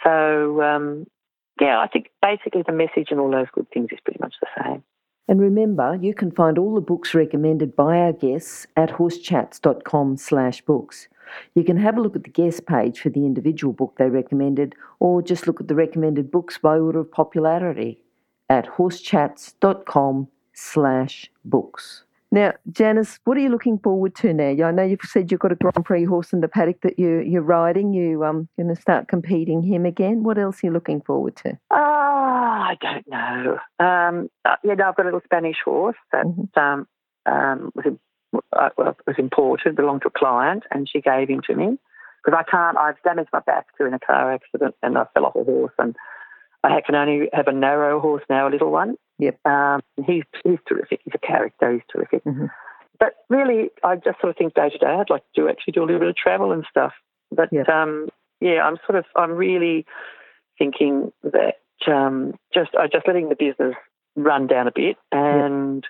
So 0.04 0.60
um, 0.62 1.06
yeah, 1.60 1.78
I 1.78 1.86
think 1.88 2.10
basically 2.20 2.62
the 2.66 2.72
message 2.72 3.08
and 3.10 3.20
all 3.20 3.30
those 3.30 3.46
good 3.52 3.66
things 3.72 3.88
is 3.92 3.98
pretty 4.04 4.20
much 4.20 4.34
the 4.40 4.48
same. 4.62 4.82
And 5.28 5.40
remember, 5.40 5.96
you 6.00 6.14
can 6.14 6.30
find 6.30 6.58
all 6.58 6.74
the 6.74 6.80
books 6.80 7.14
recommended 7.14 7.76
by 7.76 7.98
our 7.98 8.12
guests 8.12 8.66
at 8.76 8.90
horsechats.com 8.90 10.16
slash 10.16 10.62
books. 10.62 11.08
You 11.54 11.64
can 11.64 11.76
have 11.76 11.96
a 11.96 12.00
look 12.00 12.16
at 12.16 12.24
the 12.24 12.30
guest 12.30 12.66
page 12.66 13.00
for 13.00 13.08
the 13.08 13.24
individual 13.24 13.72
book 13.72 13.94
they 13.96 14.10
recommended, 14.10 14.74
or 15.00 15.22
just 15.22 15.46
look 15.46 15.60
at 15.60 15.68
the 15.68 15.74
recommended 15.74 16.30
books 16.30 16.58
by 16.58 16.78
order 16.78 17.00
of 17.00 17.10
popularity 17.10 18.00
at 18.50 18.66
horsechats.com 18.66 20.28
slash 20.52 21.30
books. 21.44 22.04
Now, 22.32 22.54
Janice, 22.70 23.20
what 23.24 23.36
are 23.36 23.40
you 23.40 23.50
looking 23.50 23.78
forward 23.78 24.14
to 24.16 24.32
now? 24.32 24.66
I 24.66 24.70
know 24.70 24.82
you've 24.82 25.00
said 25.04 25.30
you've 25.30 25.40
got 25.40 25.52
a 25.52 25.54
Grand 25.54 25.84
Prix 25.84 26.04
horse 26.04 26.32
in 26.32 26.40
the 26.40 26.48
paddock 26.48 26.80
that 26.80 26.98
you, 26.98 27.18
you're 27.18 27.42
riding. 27.42 27.92
You 27.92 28.24
um 28.24 28.48
going 28.56 28.74
to 28.74 28.80
start 28.80 29.06
competing 29.06 29.62
him 29.62 29.84
again. 29.84 30.22
What 30.22 30.38
else 30.38 30.64
are 30.64 30.68
you 30.68 30.72
looking 30.72 31.02
forward 31.02 31.36
to? 31.44 31.58
Ah, 31.70 32.70
I 32.70 32.76
don't 32.80 33.06
know. 33.06 33.58
Um, 33.78 34.30
uh, 34.46 34.56
yeah, 34.64 34.72
no, 34.74 34.88
I've 34.88 34.96
got 34.96 35.02
a 35.02 35.08
little 35.08 35.20
Spanish 35.24 35.58
horse 35.62 35.96
that 36.10 36.24
Mhm. 36.24 36.56
um, 36.56 36.86
um, 37.26 37.70
was, 37.74 37.84
in, 37.84 37.98
uh, 38.54 38.70
was 38.78 39.16
imported, 39.18 39.76
belonged 39.76 40.00
to 40.02 40.08
a 40.08 40.18
client, 40.18 40.64
and 40.70 40.88
she 40.88 41.02
gave 41.02 41.28
him 41.28 41.42
to 41.48 41.54
me 41.54 41.78
because 42.24 42.38
I 42.38 42.50
can't. 42.50 42.78
I've 42.78 43.00
damaged 43.04 43.28
my 43.34 43.40
back 43.40 43.66
in 43.78 43.92
a 43.92 43.98
car 43.98 44.32
accident, 44.32 44.74
and 44.82 44.96
I 44.96 45.04
fell 45.12 45.26
off 45.26 45.36
a 45.36 45.44
horse, 45.44 45.74
and 45.78 45.94
I 46.64 46.80
can 46.80 46.94
only 46.94 47.28
have 47.34 47.48
a 47.48 47.52
narrow 47.52 48.00
horse 48.00 48.22
now, 48.30 48.48
a 48.48 48.50
little 48.50 48.70
one. 48.70 48.96
Yep. 49.22 49.46
Um, 49.46 49.80
he's 50.04 50.24
he's 50.44 50.58
terrific. 50.68 51.00
He's 51.04 51.14
a 51.14 51.18
character. 51.26 51.72
He's 51.72 51.82
terrific. 51.92 52.24
Mhm. 52.24 52.50
But 52.98 53.14
really, 53.28 53.70
I 53.84 53.96
just 53.96 54.20
sort 54.20 54.30
of 54.30 54.36
think 54.36 54.54
day 54.54 54.68
to 54.70 54.78
day, 54.78 54.86
I'd 54.86 55.10
like 55.10 55.22
to 55.34 55.40
do 55.40 55.48
actually 55.48 55.72
do 55.72 55.82
a 55.82 55.86
little 55.86 56.00
bit 56.00 56.08
of 56.08 56.16
travel 56.16 56.50
and 56.52 56.64
stuff. 56.68 56.92
But 57.30 57.52
Yep. 57.52 57.68
um, 57.68 58.08
yeah, 58.40 58.62
I'm 58.66 58.76
sort 58.86 58.96
of 58.98 59.04
I'm 59.16 59.32
really 59.32 59.86
thinking 60.58 61.12
that 61.22 61.58
um, 61.86 62.34
just 62.52 62.70
I 62.78 62.86
just 62.88 63.06
letting 63.06 63.28
the 63.28 63.36
business 63.36 63.74
run 64.16 64.46
down 64.48 64.66
a 64.66 64.72
bit, 64.72 64.96
and 65.12 65.86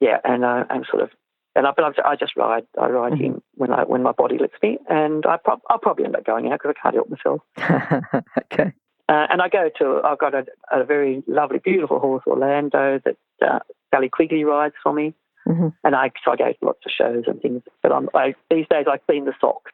yeah, 0.00 0.18
and 0.24 0.44
I, 0.44 0.64
I'm 0.70 0.84
sort 0.90 1.02
of 1.02 1.10
and 1.54 1.66
I, 1.66 1.72
but 1.76 1.84
I'm, 1.84 1.94
I 2.04 2.16
just 2.16 2.36
ride 2.36 2.66
I 2.80 2.88
ride 2.88 3.12
Mhm. 3.12 3.20
him 3.20 3.42
when 3.56 3.72
I 3.72 3.84
when 3.84 4.02
my 4.02 4.12
body 4.12 4.38
lets 4.38 4.54
me, 4.62 4.78
and 4.88 5.24
I 5.26 5.36
prob- 5.36 5.62
I'll 5.68 5.78
probably 5.78 6.04
end 6.06 6.16
up 6.16 6.24
going 6.24 6.46
out 6.50 6.60
because 6.62 6.74
I 6.76 6.80
can't 6.82 6.94
help 6.94 7.10
myself. 7.10 7.42
okay. 8.52 8.72
Uh, 9.08 9.26
and 9.30 9.40
I 9.40 9.48
go 9.48 9.70
to 9.78 10.00
I've 10.04 10.18
got 10.18 10.34
a, 10.34 10.44
a 10.70 10.84
very 10.84 11.22
lovely, 11.26 11.58
beautiful 11.58 11.98
horse, 11.98 12.22
Orlando, 12.26 13.00
that 13.04 13.16
uh, 13.46 13.58
Sally 13.92 14.08
Quigley 14.10 14.44
rides 14.44 14.74
for 14.82 14.92
me, 14.92 15.14
Mhm. 15.46 15.72
and 15.84 15.94
I 15.96 16.10
so 16.24 16.32
I 16.32 16.36
go 16.36 16.52
to 16.52 16.58
lots 16.66 16.80
of 16.84 16.92
shows 16.92 17.24
and 17.26 17.40
things. 17.40 17.62
But 17.82 17.92
I'm 17.92 18.08
I, 18.14 18.34
these 18.50 18.66
days 18.68 18.86
I 18.90 18.98
clean 18.98 19.24
the 19.24 19.34
socks. 19.40 19.72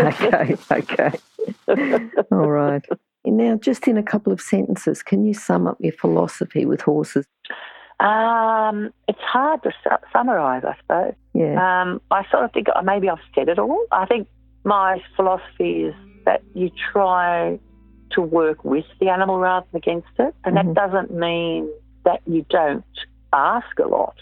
Okay. 0.00 0.56
Okay. 0.72 1.12
All 2.32 2.50
right. 2.50 2.84
Now, 3.24 3.56
just 3.56 3.86
in 3.86 3.98
a 3.98 4.02
couple 4.02 4.32
of 4.32 4.40
sentences, 4.40 5.02
can 5.02 5.24
you 5.26 5.34
sum 5.34 5.66
up 5.66 5.76
your 5.80 5.92
philosophy 5.92 6.64
with 6.64 6.80
horses? 6.80 7.26
Um, 8.00 8.92
it's 9.08 9.20
hard 9.20 9.62
to 9.64 9.72
su- 9.84 10.06
summarise, 10.12 10.64
I 10.64 10.74
suppose. 10.80 11.14
Yeah. 11.34 11.82
Um, 11.82 12.00
I 12.10 12.24
sort 12.30 12.44
of 12.44 12.52
think 12.52 12.68
maybe 12.82 13.10
I've 13.10 13.18
said 13.34 13.48
it 13.50 13.58
all. 13.58 13.84
I 13.92 14.06
think 14.06 14.26
my 14.64 15.02
philosophy 15.16 15.84
is 15.84 15.94
that 16.24 16.42
you 16.54 16.70
try 16.92 17.58
to 18.12 18.20
work 18.22 18.64
with 18.64 18.84
the 19.00 19.08
animal 19.08 19.38
rather 19.38 19.66
than 19.72 19.78
against 19.78 20.08
it. 20.18 20.34
And 20.44 20.56
Mhm. 20.56 20.74
that 20.74 20.74
doesn't 20.74 21.10
mean 21.12 21.68
that 22.04 22.20
you 22.26 22.44
don't 22.48 22.84
ask 23.32 23.78
a 23.78 23.86
lot. 23.86 24.14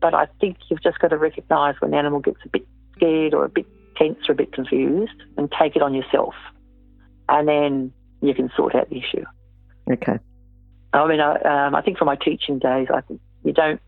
But 0.00 0.14
I 0.14 0.26
think 0.40 0.56
you've 0.68 0.82
just 0.82 0.98
got 0.98 1.08
to 1.08 1.18
recognise 1.18 1.80
when 1.80 1.90
the 1.92 1.96
animal 1.96 2.20
gets 2.20 2.38
a 2.44 2.48
bit 2.48 2.66
scared 2.94 3.34
or 3.34 3.44
a 3.44 3.48
bit 3.48 3.66
tense 3.96 4.28
or 4.28 4.32
a 4.32 4.34
bit 4.34 4.52
confused 4.52 5.22
and 5.36 5.50
take 5.52 5.76
it 5.76 5.82
on 5.82 5.94
yourself. 5.94 6.34
And 7.28 7.48
then 7.48 7.92
you 8.20 8.34
can 8.34 8.50
sort 8.56 8.74
out 8.74 8.90
the 8.90 8.98
issue. 8.98 9.24
Okay. 9.90 10.18
I 10.92 11.06
mean, 11.06 11.20
I, 11.20 11.36
um, 11.66 11.74
I 11.74 11.82
think 11.82 11.98
from 11.98 12.06
my 12.06 12.16
teaching 12.16 12.58
days, 12.58 12.88
I 12.92 13.00
think 13.02 13.20
you 13.44 13.52
don't 13.52 13.80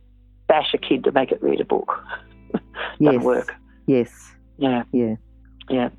bash 0.48 0.72
a 0.74 0.78
kid 0.78 1.04
to 1.04 1.12
make 1.12 1.32
it 1.32 1.42
read 1.42 1.60
a 1.60 1.64
book. 1.64 2.02
Doesn't 2.52 2.62
Yes. 3.00 3.22
work. 3.22 3.54
Yes. 3.86 4.32
Yeah, 4.58 4.84
Yeah. 4.92 5.16
yeah. 5.68 5.90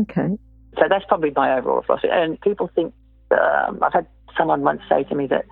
Okay. 0.00 0.36
So 0.78 0.84
that's 0.88 1.04
probably 1.06 1.32
my 1.34 1.56
overall 1.58 1.82
philosophy. 1.82 2.08
And 2.10 2.40
people 2.40 2.68
think, 2.74 2.92
um, 3.32 3.78
I've 3.82 3.92
had 3.92 4.06
someone 4.36 4.62
once 4.62 4.80
say 4.88 5.04
to 5.04 5.14
me 5.14 5.26
that 5.28 5.44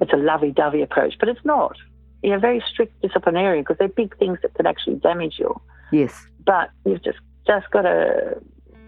it's 0.00 0.12
a 0.12 0.16
lovey-dovey 0.16 0.82
approach, 0.82 1.14
but 1.18 1.28
it's 1.28 1.44
not. 1.44 1.76
You're 2.22 2.36
a 2.36 2.40
very 2.40 2.62
strict 2.70 3.00
disciplinarian 3.02 3.62
because 3.64 3.76
they're 3.78 3.88
big 3.88 4.16
things 4.18 4.38
that 4.42 4.54
can 4.54 4.66
actually 4.66 4.96
damage 4.96 5.36
you. 5.38 5.60
Yes. 5.92 6.14
But 6.46 6.70
you've 6.84 7.02
just 7.02 7.18
just 7.46 7.70
got 7.72 7.82
to 7.82 8.40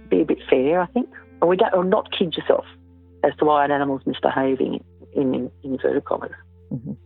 be 0.09 0.21
a 0.21 0.25
bit 0.25 0.39
fair, 0.49 0.81
I 0.81 0.87
think, 0.87 1.09
or 1.43 1.49
we 1.49 1.57
don't, 1.57 1.75
or 1.75 1.85
not 1.85 2.13
kid 2.17 2.37
yourself 2.37 2.65
as 3.25 3.33
to 3.39 3.45
why 3.45 3.65
an 3.65 3.71
animal's 3.73 4.03
misbehaving 4.07 4.85
in, 5.15 5.35
in, 5.35 5.35
in 5.35 5.51
inverted 5.73 6.05
commas. 6.05 6.31
Mhm. 6.73 6.97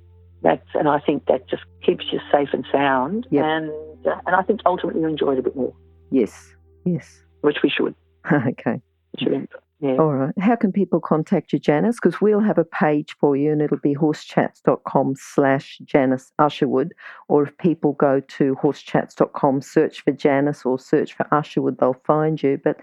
That's 0.43 0.69
and 0.75 0.89
I 0.89 1.01
think 1.01 1.27
that 1.27 1.49
just 1.49 1.63
keeps 1.83 2.05
you 2.13 2.21
safe 2.31 2.51
and 2.53 2.65
sound, 2.71 3.27
Yep. 3.31 3.45
and 3.45 3.71
uh, 4.07 4.21
and 4.27 4.37
I 4.37 4.43
think 4.43 4.61
ultimately 4.67 5.01
you 5.01 5.09
enjoy 5.09 5.33
it 5.33 5.39
a 5.39 5.43
bit 5.43 5.57
more, 5.57 5.75
Yes. 6.11 6.55
Yes. 6.85 7.23
which 7.41 7.57
we 7.63 7.71
should. 7.71 7.95
okay. 8.33 8.81
We 9.17 9.25
should 9.25 9.33
yeah. 9.81 9.97
All 9.97 10.13
right. 10.13 10.35
How 10.39 10.57
can 10.57 10.73
people 10.73 11.01
contact 11.01 11.53
you, 11.53 11.59
Janice? 11.59 11.97
Because 12.03 12.21
we'll 12.21 12.41
have 12.41 12.59
a 12.59 12.65
page 12.65 13.15
for 13.21 13.37
you 13.37 13.53
and 13.53 13.63
it'll 13.63 13.79
be 13.79 13.95
horsechats.com 13.95 15.15
slash 15.17 15.79
Janice 15.85 16.33
Usherwood. 16.39 16.95
Or 17.29 17.45
if 17.45 17.57
people 17.59 17.93
go 17.93 18.21
to 18.21 18.57
horsechats.com, 18.57 19.63
search 19.63 20.03
for 20.03 20.13
Janice 20.13 20.65
or 20.65 20.79
search 20.79 21.15
for 21.15 21.27
Usherwood, 21.33 21.79
they'll 21.79 22.01
find 22.05 22.43
you. 22.43 22.61
But 22.63 22.81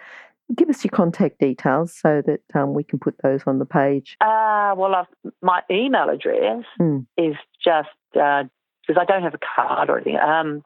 give 0.56 0.70
us 0.70 0.84
your 0.84 0.92
contact 0.92 1.40
details 1.40 1.94
so 1.94 2.22
that 2.26 2.42
um, 2.54 2.74
we 2.74 2.84
can 2.84 3.00
put 3.00 3.16
those 3.24 3.42
on 3.48 3.60
the 3.60 3.66
page. 3.66 4.16
Uh, 4.22 4.74
well, 4.78 4.96
I've, 4.96 5.32
my 5.42 5.62
email 5.70 6.10
address 6.10 6.64
Mm. 6.80 7.06
is 7.18 7.36
just 7.64 7.90
because 8.14 8.98
I 9.02 9.06
don't 9.06 9.24
have 9.24 9.34
a 9.34 9.40
card 9.56 9.90
or 9.90 9.98
anything. 9.98 10.18
Um, 10.18 10.64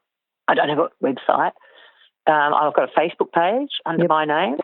I 0.48 0.54
don't 0.54 0.70
have 0.70 0.80
a 0.80 0.90
website. 1.04 1.54
Um, 2.28 2.54
I've 2.54 2.74
got 2.76 2.90
a 2.90 3.00
Facebook 3.00 3.32
page 3.32 3.70
under 3.86 4.04
Yep. 4.04 4.10
my 4.10 4.26
name, 4.26 4.58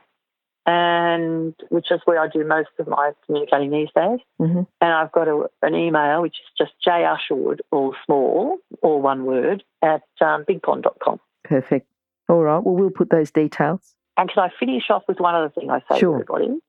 and 0.66 1.54
which 1.70 1.92
is 1.92 2.02
where 2.06 2.20
I 2.20 2.28
do 2.28 2.44
most 2.44 2.70
of 2.80 2.88
my 2.88 3.12
communicating 3.26 3.72
these 3.72 3.90
days. 3.96 4.20
hmm 4.38 4.62
And 4.82 4.94
I've 4.94 5.12
got 5.12 5.28
a, 5.28 5.50
an 5.62 5.76
email, 5.76 6.22
which 6.22 6.36
is 6.36 6.52
just 6.58 6.72
J 6.84 7.06
Usherwood, 7.06 7.62
all 7.72 7.96
small, 8.06 8.58
all 8.82 9.02
one 9.02 9.26
word, 9.26 9.64
at 9.82 10.04
um, 10.22 10.44
bigpond.com. 10.46 11.20
Perfect. 11.44 11.88
All 12.28 12.42
right. 12.42 12.64
Well, 12.64 12.76
we'll 12.76 12.90
put 12.90 13.10
those 13.10 13.32
details. 13.32 13.96
And 14.18 14.30
can 14.30 14.44
I 14.44 14.52
finish 14.60 14.90
off 14.90 15.04
with 15.08 15.20
one 15.20 15.36
other 15.36 15.50
thing 15.50 15.70
I 15.70 15.80
say 15.92 16.00
Sure. 16.00 16.18
to 16.18 16.24
everybody? 16.24 16.60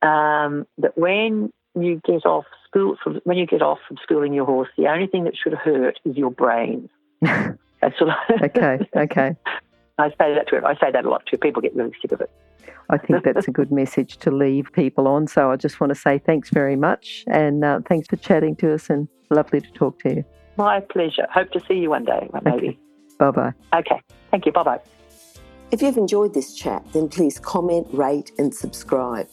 Um, 0.00 0.66
that 0.78 0.96
when 0.96 1.52
you 1.74 2.00
get 2.06 2.24
off 2.24 2.44
school, 2.68 2.96
from, 3.02 3.20
when 3.24 3.36
you 3.36 3.46
get 3.46 3.62
off 3.62 3.78
from 3.86 3.98
schooling 4.02 4.32
your 4.32 4.46
horse, 4.46 4.68
the 4.78 4.86
only 4.86 5.06
thing 5.06 5.24
that 5.24 5.34
should 5.36 5.54
hurt 5.54 5.98
is 6.04 6.16
your 6.16 6.30
brain. 6.30 6.88
That's 7.20 8.00
what 8.00 8.10
I, 8.10 8.44
okay. 8.44 8.78
Okay. 8.96 9.36
I 9.98 10.10
say 10.10 10.34
that 10.34 10.46
to 10.48 10.64
I 10.64 10.74
say 10.74 10.92
that 10.92 11.04
a 11.04 11.10
lot 11.10 11.26
too. 11.26 11.36
People 11.36 11.60
get 11.60 11.74
really 11.74 11.92
sick 12.00 12.12
of 12.12 12.20
it. 12.20 12.30
I 12.90 12.98
think 12.98 13.24
that's 13.24 13.48
a 13.48 13.50
good 13.50 13.70
message 13.70 14.16
to 14.18 14.30
leave 14.30 14.72
people 14.72 15.08
on. 15.08 15.26
So 15.26 15.50
I 15.50 15.56
just 15.56 15.80
want 15.80 15.90
to 15.90 15.94
say 15.94 16.18
thanks 16.18 16.50
very 16.50 16.76
much 16.76 17.24
and 17.26 17.64
uh, 17.64 17.80
thanks 17.86 18.08
for 18.08 18.16
chatting 18.16 18.56
to 18.56 18.74
us 18.74 18.88
and 18.88 19.08
lovely 19.30 19.60
to 19.60 19.70
talk 19.72 19.98
to 20.00 20.16
you. 20.16 20.24
My 20.56 20.80
pleasure. 20.80 21.26
Hope 21.32 21.50
to 21.52 21.60
see 21.68 21.74
you 21.74 21.90
one 21.90 22.04
day, 22.04 22.28
maybe. 22.42 22.78
Bye 23.18 23.30
bye. 23.30 23.52
Okay. 23.74 24.00
Thank 24.30 24.46
you. 24.46 24.52
Bye 24.52 24.62
bye. 24.62 24.80
If 25.70 25.82
you've 25.82 25.98
enjoyed 25.98 26.32
this 26.32 26.54
chat, 26.54 26.82
then 26.92 27.08
please 27.08 27.38
comment, 27.38 27.86
rate, 27.92 28.32
and 28.38 28.54
subscribe. 28.54 29.28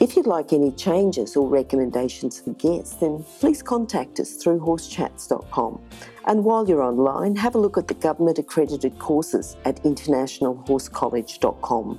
If 0.00 0.16
you'd 0.16 0.26
like 0.26 0.52
any 0.52 0.72
changes 0.72 1.36
or 1.36 1.48
recommendations 1.48 2.40
for 2.40 2.52
guests, 2.54 2.96
then 2.96 3.24
please 3.40 3.62
contact 3.62 4.18
us 4.20 4.36
through 4.36 4.60
horsechats.com. 4.60 5.80
And 6.26 6.44
while 6.44 6.68
you're 6.68 6.82
online, 6.82 7.36
have 7.36 7.54
a 7.54 7.58
look 7.58 7.78
at 7.78 7.88
the 7.88 7.94
government 7.94 8.38
accredited 8.38 8.98
courses 8.98 9.56
at 9.64 9.82
internationalhorsecollege.com. 9.84 11.98